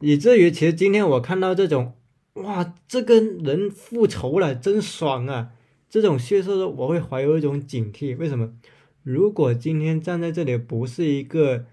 [0.00, 1.94] 以至于其实今天我看到这种，
[2.34, 5.50] 哇，这个人复仇了，真爽啊！
[5.88, 8.16] 这种叙事，我会怀有一种警惕。
[8.16, 8.52] 为什么？
[9.02, 11.66] 如果今天站在这里不是一个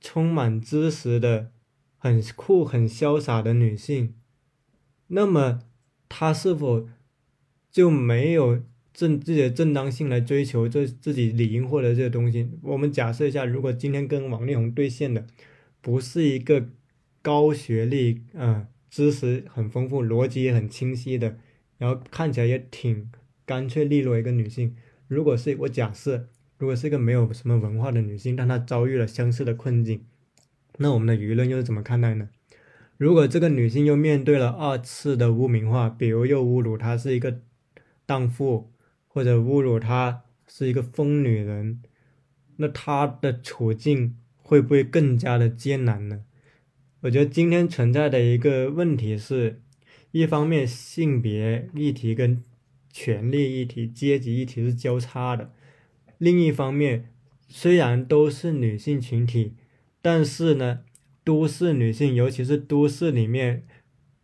[0.00, 1.50] 充满知识的、
[1.96, 4.14] 很酷、很潇洒的女性，
[5.06, 5.60] 那么。
[6.10, 6.88] 她是否
[7.70, 8.62] 就没有
[8.94, 12.48] 正自己的正当性来追求这自己理应获得这些东西？
[12.62, 15.26] 我们假设一下，如果今天跟王力宏对线的
[15.82, 16.70] 不是一个
[17.20, 21.36] 高学历、嗯，知识很丰富、逻辑也很清晰的，
[21.76, 23.10] 然后看起来也挺
[23.44, 24.74] 干脆利落一个女性，
[25.08, 30.04] 如果是我假设，如果是一个没有什么文化的女性，但她遭遇了相似的困境，
[30.78, 32.28] 那我们的舆论又是怎么看待呢？
[32.96, 37.40] 如果这个女性又面对了二次的污名化，比如又侮辱她是一个
[38.04, 38.72] 荡妇，
[39.06, 41.80] 或者侮辱她是一个疯女人，
[42.56, 46.24] 那她的处境会不会更加的艰难呢？
[47.02, 49.62] 我觉得今天存在的一个问题是，
[50.10, 52.42] 一方面性别议题跟
[52.92, 55.52] 权力议题、阶级议题是交叉的，
[56.18, 57.10] 另一方面
[57.48, 59.54] 虽然都是女性群体，
[60.02, 60.80] 但是呢。
[61.24, 63.66] 都市女性，尤其是都市里面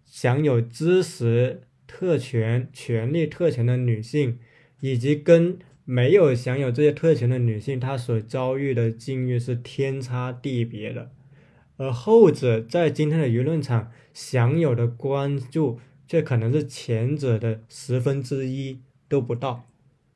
[0.07, 4.38] 享有知识特权、权利特权的女性，
[4.80, 11.11] 以及跟没有享有这些特权的女性，她所遭遇的境遇是天差地别的。
[11.76, 15.78] 而后者在今天的舆论场享有的关注，
[16.09, 18.80] 却可能是前者的十分之一
[19.11, 19.68] 都不到。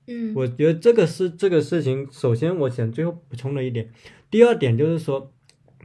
[0.08, 2.08] 嗯，我觉得这个是这个事情。
[2.10, 3.90] 首先，我想最后补充的一点，
[4.28, 5.32] 第二点就是说。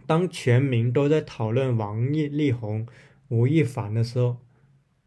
[0.06, 2.86] 当全民都在讨论王力宏、
[3.30, 4.36] 吴亦凡的时候，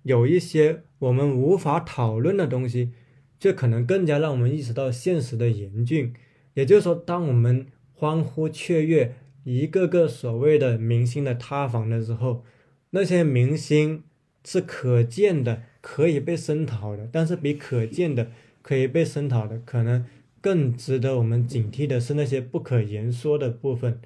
[0.04, 2.92] 有一些我们无法讨论的东西，
[3.38, 6.14] 就可能更加让我们意识到现实的严峻。
[6.54, 12.42] 也就是说，当我们欢呼雀跃一个个所谓的明星的塌房的时候，
[12.90, 14.02] 那些明星
[14.46, 18.30] 是可见的，可以被声讨的，但是比可见的
[18.66, 20.04] 可以被声讨的，可能
[20.40, 24.00] 更值得我们警惕的是那些不可言说的部分。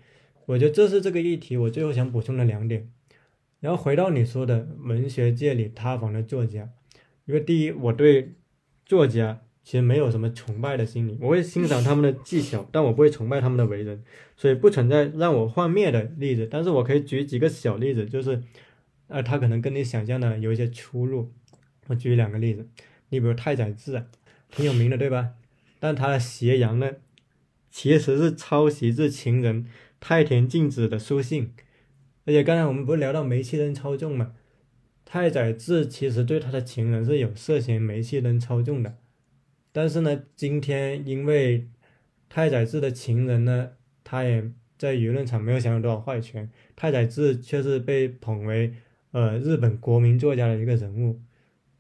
[0.45, 2.91] 我觉得这是这个议题，我最后想补充的两点。
[3.61, 6.69] 然后回到你说的文学界里塌房的作家，
[7.25, 8.35] 因为第一，我对
[8.85, 14.05] 作家其实没有什么崇拜的心理，我会欣赏他们的技巧，但我不会崇拜他们的为人，
[14.37, 16.47] 所以不存在让我幻灭的例子。
[16.51, 18.43] 但是我可以举几个小例子，就是，
[19.09, 21.33] 呃，他可能跟你想象的有一些出入。
[21.87, 22.69] 我举两个例子，
[23.09, 24.05] 你比如太宰治，
[24.51, 25.35] 挺有名的，对吧？
[25.79, 26.93] 但他的《斜阳》呢，
[27.71, 29.65] 其实是抄袭自《情人》。
[30.03, 31.53] 太田静子的书信，
[32.25, 34.33] 而且刚才我们不是聊到煤气灯操纵嘛？
[35.05, 38.97] 太宰治其实对他的情人是有涉嫌煤气灯操纵的，
[39.73, 41.69] 但是呢，今天因为
[42.31, 43.73] 太宰治的情人呢，
[44.03, 48.73] 他也在舆论场没有享有多少话语权，太宰治却是被捧为
[49.11, 51.21] 呃日本国民作家的一个人物，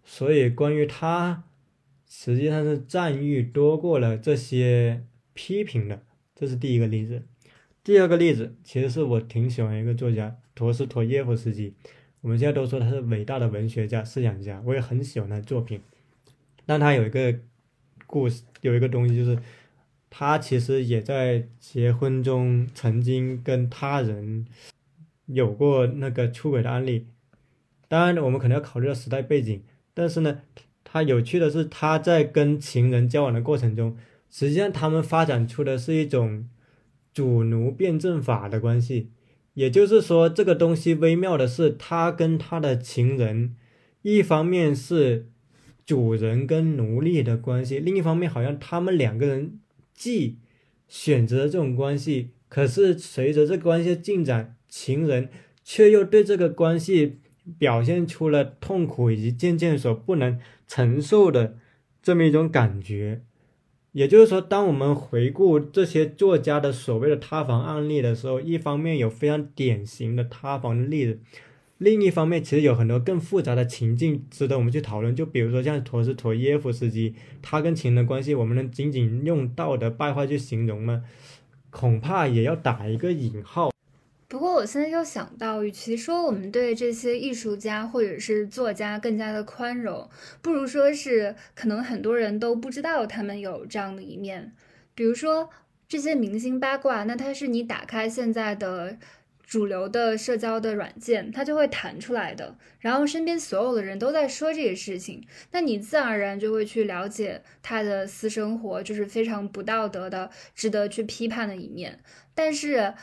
[0.04, 1.44] 所以关于他，
[2.12, 6.02] 实际上是赞誉多过了这些批评的，
[6.34, 7.22] 这是第一个例子。
[7.84, 11.72] 第二个例子，其实是我挺喜欢一个作家陀思妥耶夫斯基。
[12.20, 15.80] 我们现在都说他是伟大的文学家、思想家，我也很喜欢他的作品。
[16.66, 17.38] 但他有一个
[18.08, 19.38] 故事，有一个东西，就是
[20.10, 24.46] 他其实也在结婚中曾经跟他人
[25.26, 27.06] 有过那个出轨的案例。
[27.86, 29.62] 当然，我们可能要考虑到时代背景。
[29.94, 30.42] 但是呢，
[30.90, 33.96] 他有趣的是，他在跟情人交往的过程中，
[34.30, 36.48] 实际上他们发展出的是一种。
[37.12, 39.10] 主奴辩证法的关系，
[39.54, 43.56] 也就是说，这个东西微妙的是，他跟他的情人，
[44.02, 45.26] 一方面是
[45.84, 49.58] 主人跟奴隶的关系，另一方面好像他们两个人
[49.92, 50.38] 既
[50.86, 55.28] 选择了这种关系，可是随着这个关系的进展，情人
[55.64, 57.18] 却又对这个关系
[57.58, 60.38] 表现出了痛苦以及渐渐所不能
[60.70, 61.56] 承受的
[62.00, 63.22] 这么一种感觉。
[63.90, 71.18] 也就是说，当我们回顾这些作家的所谓的塌房案例的时候，一方面有非常典型的塌房的例子，
[71.78, 75.16] 另一方面其实有很多更复杂的情境值得我们去讨论。
[75.16, 81.02] 就比如说像陀思妥耶夫斯基，他跟情人的关系，我们能仅仅用道德败坏去形容吗？
[81.70, 83.69] 恐怕也要打一个引号。
[84.30, 90.08] 不过我现在又想到，与其说我们对这些艺术家或者是作家更加的宽容，
[90.40, 94.52] 不如说是可能很多人都不知道他们有这样的一面。
[94.94, 95.50] 比如说
[95.88, 98.96] 这些明星八卦，那它是你打开现在的
[99.42, 102.56] 主流的社交的软件，它就会弹出来的。
[102.78, 111.98] 然后身边所有的人都在说这个事情，那你自然而然就会去了解他的私生活，就是非常不道德的、值得去批判的一面。
[112.32, 112.94] 但是。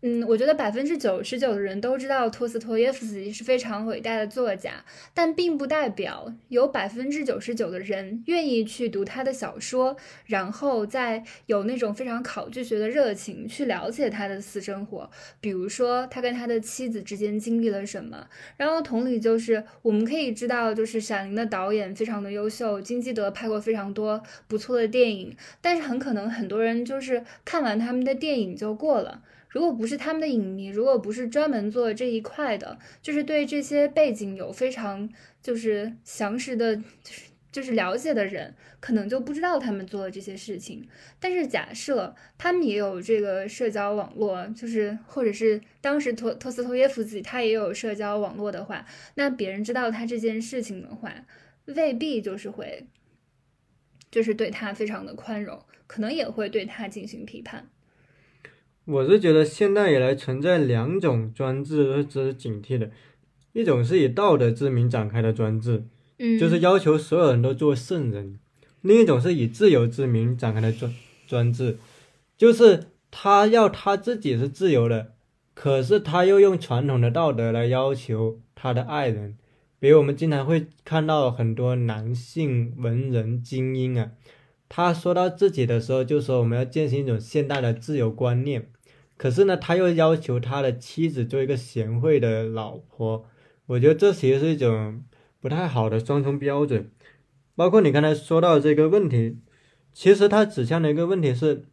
[0.00, 9.96] 嗯，我觉得百分之九十九的人都知道托斯托耶夫斯基是非常伟大的作家，但并不代表有百分之九十九的人愿意去读他的小说，
[10.26, 18.28] 然后再有那种非常考据学的热情去了解他的私生活，比如说他跟他的妻子之间经历了什么。
[18.56, 29.24] 然后同理，就是我们可以知道，就是《闪灵》的导演非常的优秀，金基德拍过非常多不错的电影，但是很可能很多人就是看完他们的电影就过了。
[29.48, 35.08] 如果不是他们的影迷，如果不是专门做这一块的，就是对这些背景有非常
[35.42, 40.86] 就是详实的，就是就是了解的人，可能就不知道他们做的这些事情。
[41.18, 48.84] 但是假设他们也有这个社交网络，就是或者是当时托托斯托耶夫斯基他也有社交网络的话，
[49.14, 51.10] 那别人知道他这件事情的话，
[51.64, 52.86] 未必就是会，
[54.10, 57.70] 就是对他非常的宽容，可能也会对他进行批判。
[58.88, 62.90] 我是觉得现代以来存在两种专制值得警惕的，
[63.52, 65.84] 一种是以道德之名展开的专制，
[66.18, 68.38] 嗯，就是要求所有人都做圣人；
[68.80, 70.94] 另一种是以自由之名展开的专
[71.26, 71.76] 专制，
[72.38, 75.12] 就是他要他自己是自由的，
[75.52, 79.36] 可是他又用传统的道德来要求他的爱人。
[79.78, 84.12] 比如我们经常会看到很多男性文人精英啊，
[84.66, 88.70] 他说到自己的时候就说我们要践行一种现代的自由观念。
[89.18, 93.26] 可是呢，他又要求他的妻子做一个贤惠的老婆，
[93.66, 95.02] 我觉得这其实是一种
[95.40, 96.92] 不太好的双重标准。
[97.56, 99.38] 包括你刚才说到这个问题，
[99.92, 101.64] 其实他指向的一个问题是：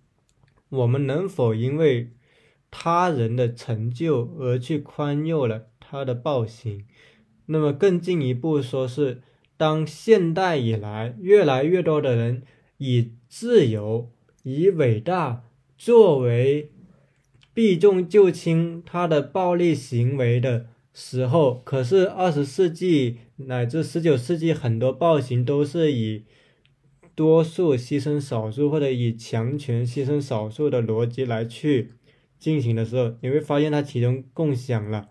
[0.69, 2.13] 我们能否因为
[2.71, 6.85] 他人的成就而去宽宥了他的暴行？
[7.45, 9.21] 那么更进一步说，是
[9.55, 12.41] 当现代以来越来越多的人
[12.77, 15.43] 以自由、以伟大
[15.77, 16.71] 作为。
[17.56, 26.26] 避重就轻他的暴力行为的时候，可是二十世纪乃至十九世纪很多暴行都是以
[27.16, 31.93] 多数牺牲少数或者以强权牺牲少数的逻辑来去
[32.38, 35.08] 进行的时候，你会发现它其中共享了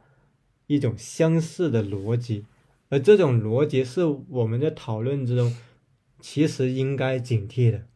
[0.66, 2.44] 一种相似的逻辑，
[2.90, 5.56] 而这种逻辑是我们在讨论之中
[6.20, 7.86] 其实应该警惕的。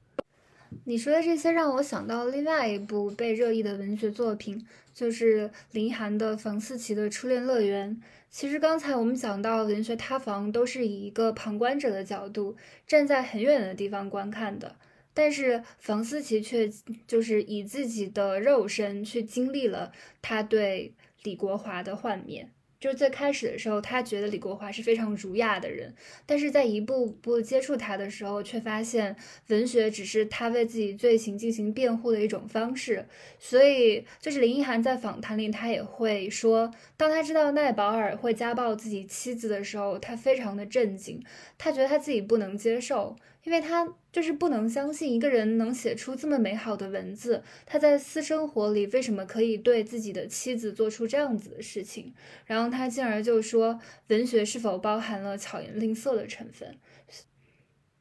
[0.84, 7.96] 你说的这些让我想到另外一部被热议的文学作品，就是林涵的房思琪的《初恋乐园》。
[8.30, 12.56] 其实刚才我们讲到文学塌房，都是以一个旁观者的角度，
[12.86, 14.76] 站在很远的地方观看的。
[15.14, 16.70] 但是房思琪却
[17.06, 19.90] 就是以自己的肉身去经历了
[20.22, 22.50] 他对李国华的幻灭。
[22.80, 29.16] 就是最开始的时候，他觉得李国华是非常儒雅的人，但是在一步步接触他的时候，却发现
[29.48, 33.06] 文学只是他为自己罪行进行辩护的一种方式。
[33.38, 41.22] 所以，就是林奕涵在访谈里，他也会说，当他知道奈保尔会家暴自己妻子的时候，他非常的震惊，
[41.56, 43.16] 他觉得他自己不能接受。
[43.48, 52.12] 因为他就是不能相信一个人能写出这么美好的文字，他在私生活里为什么可以对自己的妻子做出这样子的事情？
[52.44, 56.76] 然后他进而就说，文学是否包含了巧言令色的成分？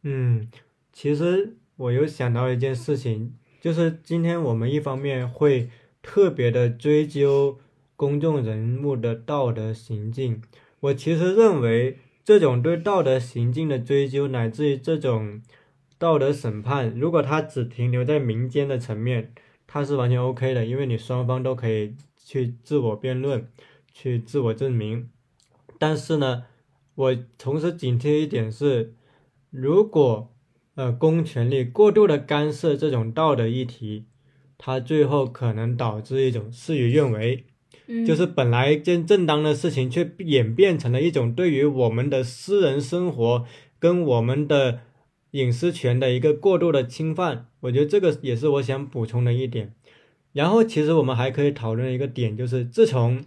[0.04, 0.50] 嗯，
[0.92, 5.70] 其实我又想到一件事情，就是今天我们一方面会
[6.02, 7.58] 特别的追究
[7.96, 10.42] 公众人物的道德行径，
[10.82, 12.00] 我其实认为。
[12.28, 15.42] 这种对道德行径的追究，乃至于这种
[15.98, 19.34] 道德审判，如果它只停留在民间的层面，
[19.66, 23.48] 它是完全 OK 的，因为你双方都可以去自我辩论，
[23.94, 25.10] 去自我证明。
[25.80, 26.44] 但是呢，
[26.96, 28.94] 我同时警惕一点是，
[29.50, 30.30] 如果
[30.76, 34.08] 呃公权力过度的干涉这种道德议题，
[34.58, 37.46] 它最后可能导致一种事与愿违。
[38.06, 43.46] 就是本来一件正当的事情，却演变成了一种对于我们的私人生活
[43.80, 44.82] 跟我们的
[45.32, 47.48] 隐私权的一个过度的侵犯。
[47.62, 49.74] 我觉得这个也是我想补充的一点。
[50.34, 53.24] 然后，其实我们还可以讨论一个点，就是自从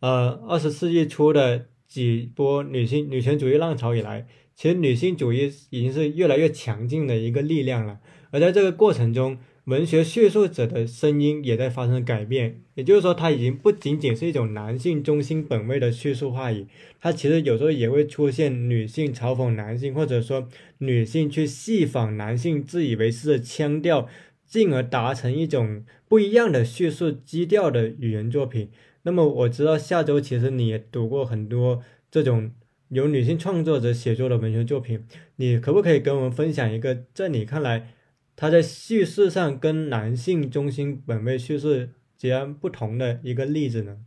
[0.00, 7.98] 呃二十世纪初的几波女性女权主义浪潮以来，其实女性主义已经是越来越强劲的一个力量了。
[8.30, 16.66] 而在这个过程中，文学叙述者的声音也在发生改变，也就是说，它已经不仅仅是一种男性中心本位的叙述话语，
[17.00, 20.48] 它其实有时候也会出现女性嘲讽男性，或者说
[20.78, 24.08] 女性去戏仿男性自以为是的腔调，
[24.44, 28.68] 进而达成一种不一样的叙述基调的语言作品。
[29.04, 32.50] 那么我知道下周其实你也读过很多这种
[32.88, 35.04] 由女性创作者写作的文学作品，
[35.36, 37.94] 你可不可以跟我们分享一个在你看来？
[38.34, 43.98] 他在叙事上跟男性中心本位叙事截然不同的一个例子呢？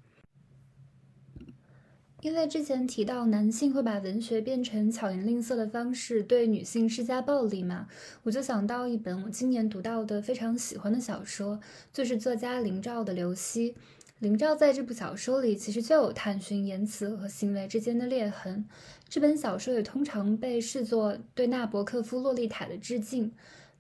[2.22, 7.88] 因为之前提到男性会把文学变成巧言令色的方式对女性施加暴力嘛，
[8.24, 11.60] 我就想到一本我今年读到的非常喜欢的小说，
[11.94, 13.74] 就是作家林兆的《刘希》。
[14.20, 18.66] 林兆在这部小说里其实就有探寻言辞和行为之间的裂痕。
[19.08, 23.32] 这本小说也通常被视作对纳博科夫《洛丽塔》的致敬。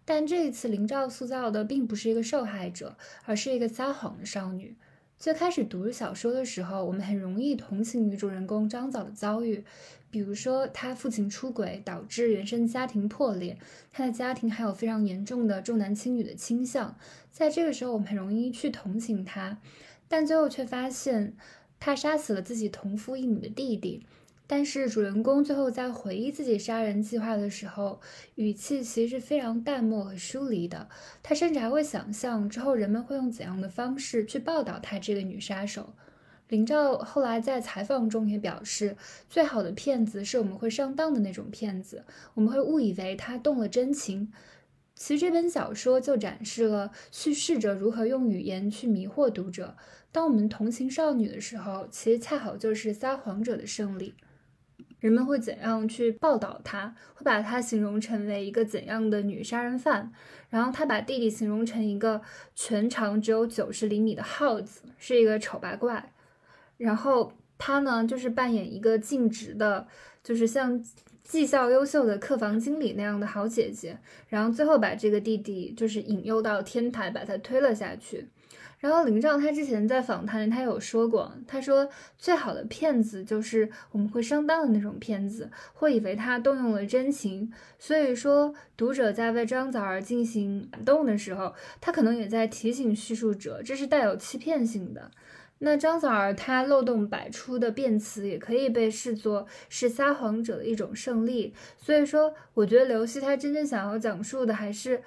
[0.05, 2.95] 但这一次，林兆塑造的并不是一个受害者，
[3.25, 4.75] 而是一个撒谎的少女。
[5.17, 9.63] 最开始读小说的时候，我们很容易同情女主人公张枣的遭遇，
[10.11, 13.57] 比如说她父亲出轨导致原生家庭破裂，
[13.91, 16.95] 她的家庭还有非常严重的重男轻女的倾向。
[17.31, 19.57] 在这个时候，我们很容易去同情她，
[20.07, 21.35] 但最后却发现，
[21.79, 24.05] 她杀死了自己同父异母的弟弟。
[24.47, 27.99] 但是主人公最后在回忆自己杀人计划的时候，
[28.35, 30.87] 语气其实是非常淡漠和疏离的。
[31.23, 35.93] 他甚至还会想象之后人们会用怎样的方式去报道他这个女杀手。
[36.49, 38.95] 林兆后来在采访中也表示，
[39.27, 44.31] 最好的骗子是我们会上当的那种骗子，我们会误以为他动了真情。
[44.93, 49.75] 其实这本小说就展示了叙事者如何用语言去迷惑读者。
[50.11, 54.13] 当我们同情少女的时候，其实恰好就是撒谎者的胜利。
[55.05, 56.91] 人们会怎样去报道她？
[57.13, 60.11] 会把她形容成为一个怎样的女杀人犯？
[60.49, 62.19] 然后他把弟弟形容成一个
[62.55, 66.11] 全长只有九十厘米的耗子，是一个丑八怪。
[66.77, 69.85] 然后他呢，就是扮演一个尽职的，
[70.23, 70.83] 就是像
[71.23, 73.99] 绩效优秀的客房经理那样的好姐姐。
[74.29, 78.27] 然后最后把这个弟弟就是引诱到天台，把他推了下去。
[78.85, 87.51] 然后林兆他之前在访谈里他有说过，他说最好的骗子就是我们会上当的那种骗子，会以为他动用了真情。
[87.79, 95.09] 所以说读者在为张枣儿进行感动的时候，他可能也在提醒叙述者，这是带有欺骗性的。
[95.57, 101.55] 那张枣儿他漏洞百出的辩词，也可以被视作是撒谎者的一种胜利。
[101.75, 105.01] 所以说，我觉得刘希他真正想要讲述的还是。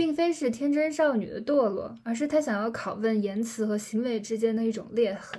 [0.00, 5.38] 并非是天真少女的堕落，而是他想要拷问言辞和行为之间的一种裂痕。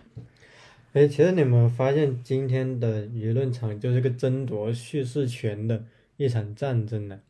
[0.93, 5.83] 哎，其实你们发现今天的舆论场就是个争夺叙事权的
[6.15, 7.21] 一场战争呢？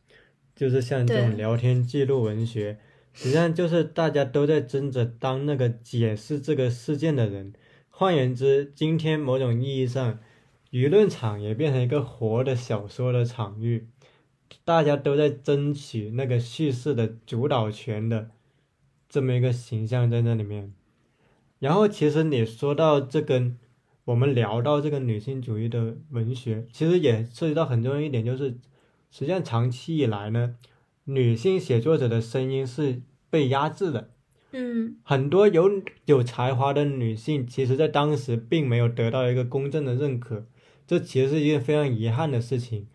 [0.54, 2.78] 就是像这种聊天记录文学，
[3.14, 7.54] 实际上就是大家都在争着当那个解释这个事件的人。
[7.90, 10.20] 换言之，今天某种意义上，
[10.72, 13.88] 舆论场也变成一个活的小说的场域。
[14.64, 18.32] 大家都在争取那个叙事的主导权的
[19.10, 20.74] 这么一个形象在那里面，
[21.60, 23.58] 然后其实你说到这跟，
[24.06, 28.58] 我们聊到这个女性主义的文学，其实也涉及到很重要一点，就是
[29.12, 30.56] 实际上长期以来呢，
[31.06, 34.10] 女性写作者的声音是被压制的。
[34.54, 40.46] 嗯，很多有有才华的女性，其实在当时并没有得到一个公正的认可，
[40.86, 42.88] 这其实是一件非常遗憾的事情。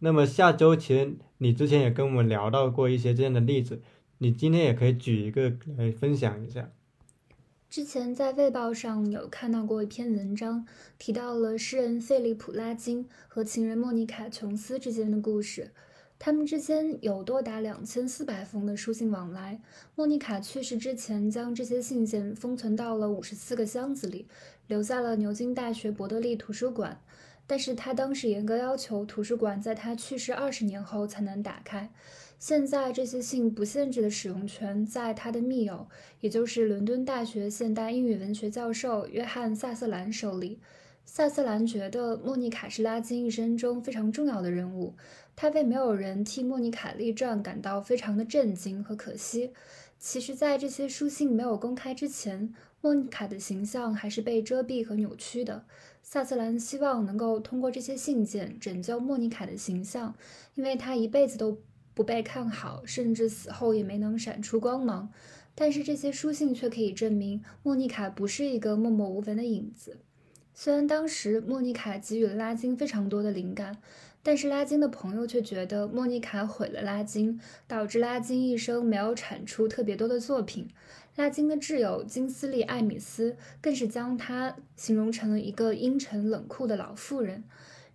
[0.00, 3.80] 那么下周其实你之前也跟我们聊到过一些这样的例子，
[4.18, 6.70] 你今天也可以举一个来分享一下。
[7.70, 10.66] 之前在《卫报》上有看到过一篇文章，
[10.98, 15.72] 提到了诗人费利普·拉金和情人莫妮卡·琼斯之间的故事。
[16.18, 19.60] 他们之间有多达两千四百封的书信往来。
[19.94, 24.26] 莫妮卡去世之前，将这些信件封存到了五十四个箱子里，
[24.66, 27.00] 留在了牛津大学伯德利图书馆。
[27.48, 31.90] 但是他当时严格要求图书馆在他去世二十年后才能打开。
[32.38, 35.88] 现在这些信不限制的使用权在他的密友，
[36.20, 40.60] 也就是伦敦大学现代英语文学教授约翰·萨瑟兰手里。
[41.04, 44.94] 萨瑟兰觉得莫妮卡是拉金一生中非常重要的人物，
[45.34, 49.52] 他为没有人替莫妮卡立传感到非常的震惊和可惜。
[49.98, 55.64] 其实，在这些书信没有公开之前，莫妮卡的形象还是被遮蔽和扭曲的。
[56.02, 60.14] 萨瑟兰希望能够通过这些信件拯救莫妮卡的形象，
[60.54, 61.58] 因为她一辈子都
[61.94, 65.10] 不被看好，甚至死后也没能闪出光芒。
[65.54, 69.98] 但是这些书信却可以证明，莫妮卡不是一个默默无闻的影子。
[70.54, 73.78] 虽然当时莫妮卡给予了拉金非常多的灵感。
[74.20, 80.68] 但是拉金的朋友却觉得莫妮卡毁了拉金，导致拉金一生没有产出特别多的作品。
[81.18, 87.42] 拉金的挚友金斯利·艾米斯更是将她形容成了一个阴沉冷酷的老妇人。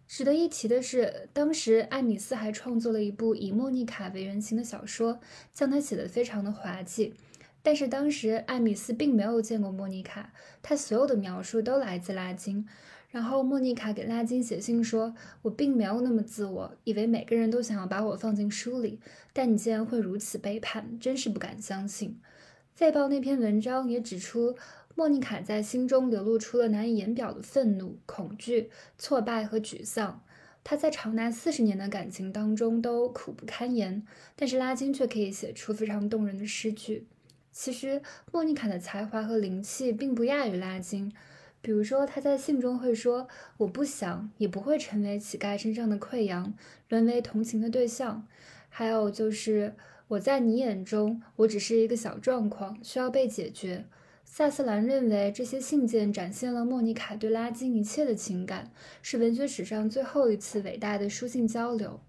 [0.06, 5.22] 值得一提的是，当时艾米斯还创作了一部以莫妮卡为原型的小说，
[5.54, 7.14] 将她写得非常的滑稽。
[7.62, 12.68] 但是当时艾米斯并没有见过莫妮卡，他所有的描述都来自拉金。
[13.10, 19.00] 然后莫妮卡给拉金写信说：“我并没有那么自我，以为每个人都想要把我放进书里，
[19.32, 22.20] 但你竟然会如此背叛，真是不敢相信。”
[22.74, 24.58] 《费报》那篇文章也指出，
[24.96, 30.24] 莫妮卡在心中流露出了难以言表的愤怒、恐惧、挫败和沮丧。
[30.64, 34.04] 她在长达四十年的感情当中都苦不堪言，
[34.36, 37.06] 但是拉金却可以写出非常动人的诗句。
[37.52, 38.02] 其实，
[38.32, 41.14] 莫妮卡的才华和灵气并不亚于拉金。
[41.62, 46.52] 比如说，他在信中会说：“我不想，也不会成为乞丐身上的溃疡，
[46.90, 48.28] 沦为同情的对象。”
[48.68, 49.76] 还有就是，
[50.14, 53.86] 我在你眼中，我只是一个小状况，需要被解决。
[54.24, 61.99] 萨斯兰认为，这些信件展现了莫妮卡对拉金一切的情感，是文学史上最后一次伟大的书信交流。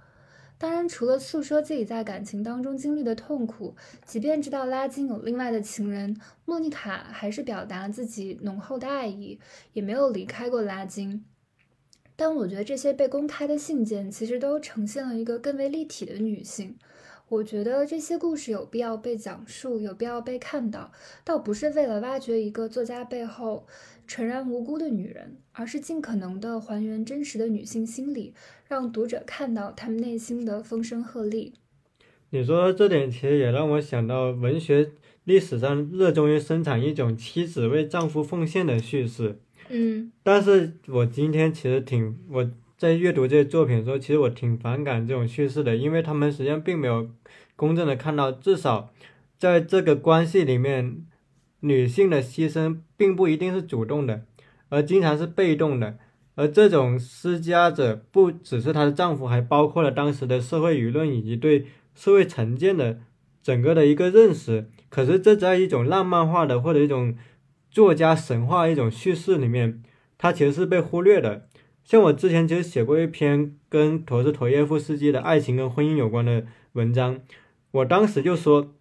[0.59, 3.74] 当然，除了诉说自己在感情当中经历的痛苦，
[4.05, 9.38] 即便知道拉金有另外的情人，莫妮卡还是表达了自己浓厚的爱意，
[9.72, 11.24] 也没有离开过拉金。
[12.16, 16.76] 但我觉得这些被公开的信件其实都呈现了一个更为立体的女性。
[17.29, 20.93] 我觉得这些故事有必要被讲述，有必要被看到，
[21.25, 23.66] 倒不是为了挖掘一个作家背后。
[24.07, 28.35] 纯然无辜的女人，而是尽可能的还原真实的女性心理，
[28.68, 31.55] 让读者看到她们内心的风声鹤唳。
[32.29, 34.91] 你说这点其实也让我想到文学
[35.25, 39.39] 历史上热衷于生产一种妻子为丈夫奉献的叙事。
[39.70, 47.11] 嗯，但是我今天其实挺我在阅读这些作品的时候，其实我挺反感这种叙事的，因为他们实际上并没有
[47.57, 48.93] 公正的看到，至少
[49.39, 51.05] 在这个关系里面。
[51.66, 54.27] 女性的牺牲并不一定是主动的，
[54.68, 55.97] 而经常是被动的。
[56.35, 61.64] 而这种施加者不只是她的丈夫，还包括了当时的社会舆论以及对
[61.95, 63.01] 社会成见的
[63.43, 64.68] 整个的一个认识。
[64.91, 67.16] 可是这在一种浪漫化的或者一种
[67.70, 69.83] 作家神话一种叙事里面，
[70.18, 71.49] 它其实是被忽略的。
[71.85, 77.20] 像我之前其实写过一篇跟陀思妥耶夫斯基的爱情跟婚姻有关的文章，
[77.70, 78.74] 我当时就说，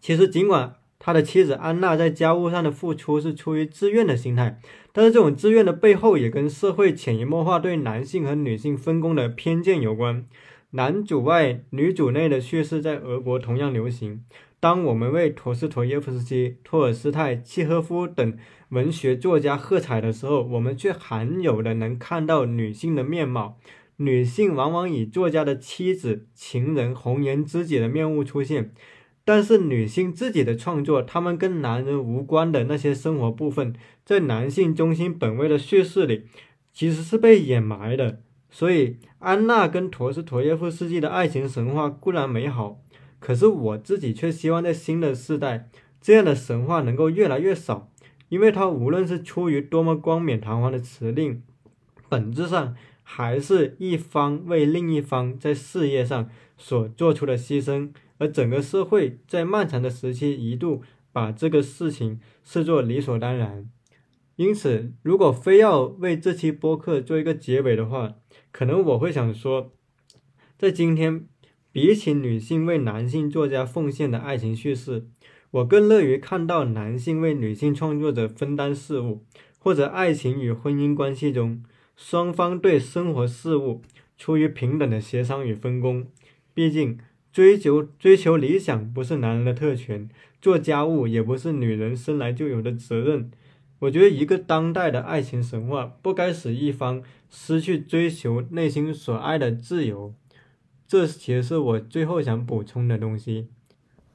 [0.00, 0.76] 其实尽管。
[0.96, 4.58] 他的妻子安娜在家务上的付出是出于自愿的心态，
[4.90, 10.24] 但是这种自愿的背后也跟社会潜移默化对男性和女性分工的偏见有关。
[10.70, 14.24] 男主外女主内的叙事在俄国同样流行。
[14.64, 18.34] 当我们为陀思妥耶夫斯基、托尔斯泰、契诃夫等
[18.70, 23.58] 文学作家喝彩的时候，我们却罕有的能看到女性的面貌。
[23.96, 28.72] 女性往往以作家的妻子、情人、红颜知己的面目出现。
[29.22, 36.22] 但是女性自己的创作，她们跟男人无关的那些生活部分，在男性中心本位的叙事里，
[36.72, 38.22] 其实是被掩埋的。
[38.50, 42.80] 所以，安娜跟陀思妥耶夫斯基的爱情神话固然美好，
[43.24, 47.90] 可是我自己却希望在新的时代，这样的神话能够越来越少，
[48.28, 51.42] 因为它无论是出于多么冠冕堂皇的辞令，
[52.10, 57.92] 本质上还是一方为另一方在事业上所做出的牺牲。
[58.18, 63.70] 而整个社会在漫长的时期一度把这个事情视作理所当然，
[64.36, 68.16] 因此，如果非要为这期播客做一个结尾的话，
[68.52, 69.72] 可能我会想说，
[70.58, 71.26] 在今天，
[71.74, 75.08] 比起女性为男性作家奉献的爱情叙事，
[75.50, 79.24] 我更乐于看到男性为女性创作者分担事务，
[79.58, 81.64] 或者爱情与婚姻关系中
[81.96, 83.82] 双方对生活事务
[84.16, 86.06] 出于平等的协商与分工。
[86.54, 86.96] 毕竟。
[87.32, 90.08] 追求追求理想不是男人的特权，
[90.40, 93.28] 做家务也不是女人生来就有的责任。
[93.80, 100.14] 我觉得一个当代的爱情神话不该使一方失去追求内心所爱的自由。
[100.86, 103.48] 这其实是我最后想补充的东西。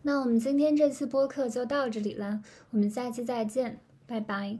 [0.03, 2.41] 那我们今天这次播客就到这里了，
[2.71, 4.57] 我们下期再见，拜拜。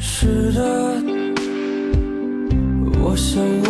[0.00, 1.02] 是的，
[3.02, 3.65] 我想。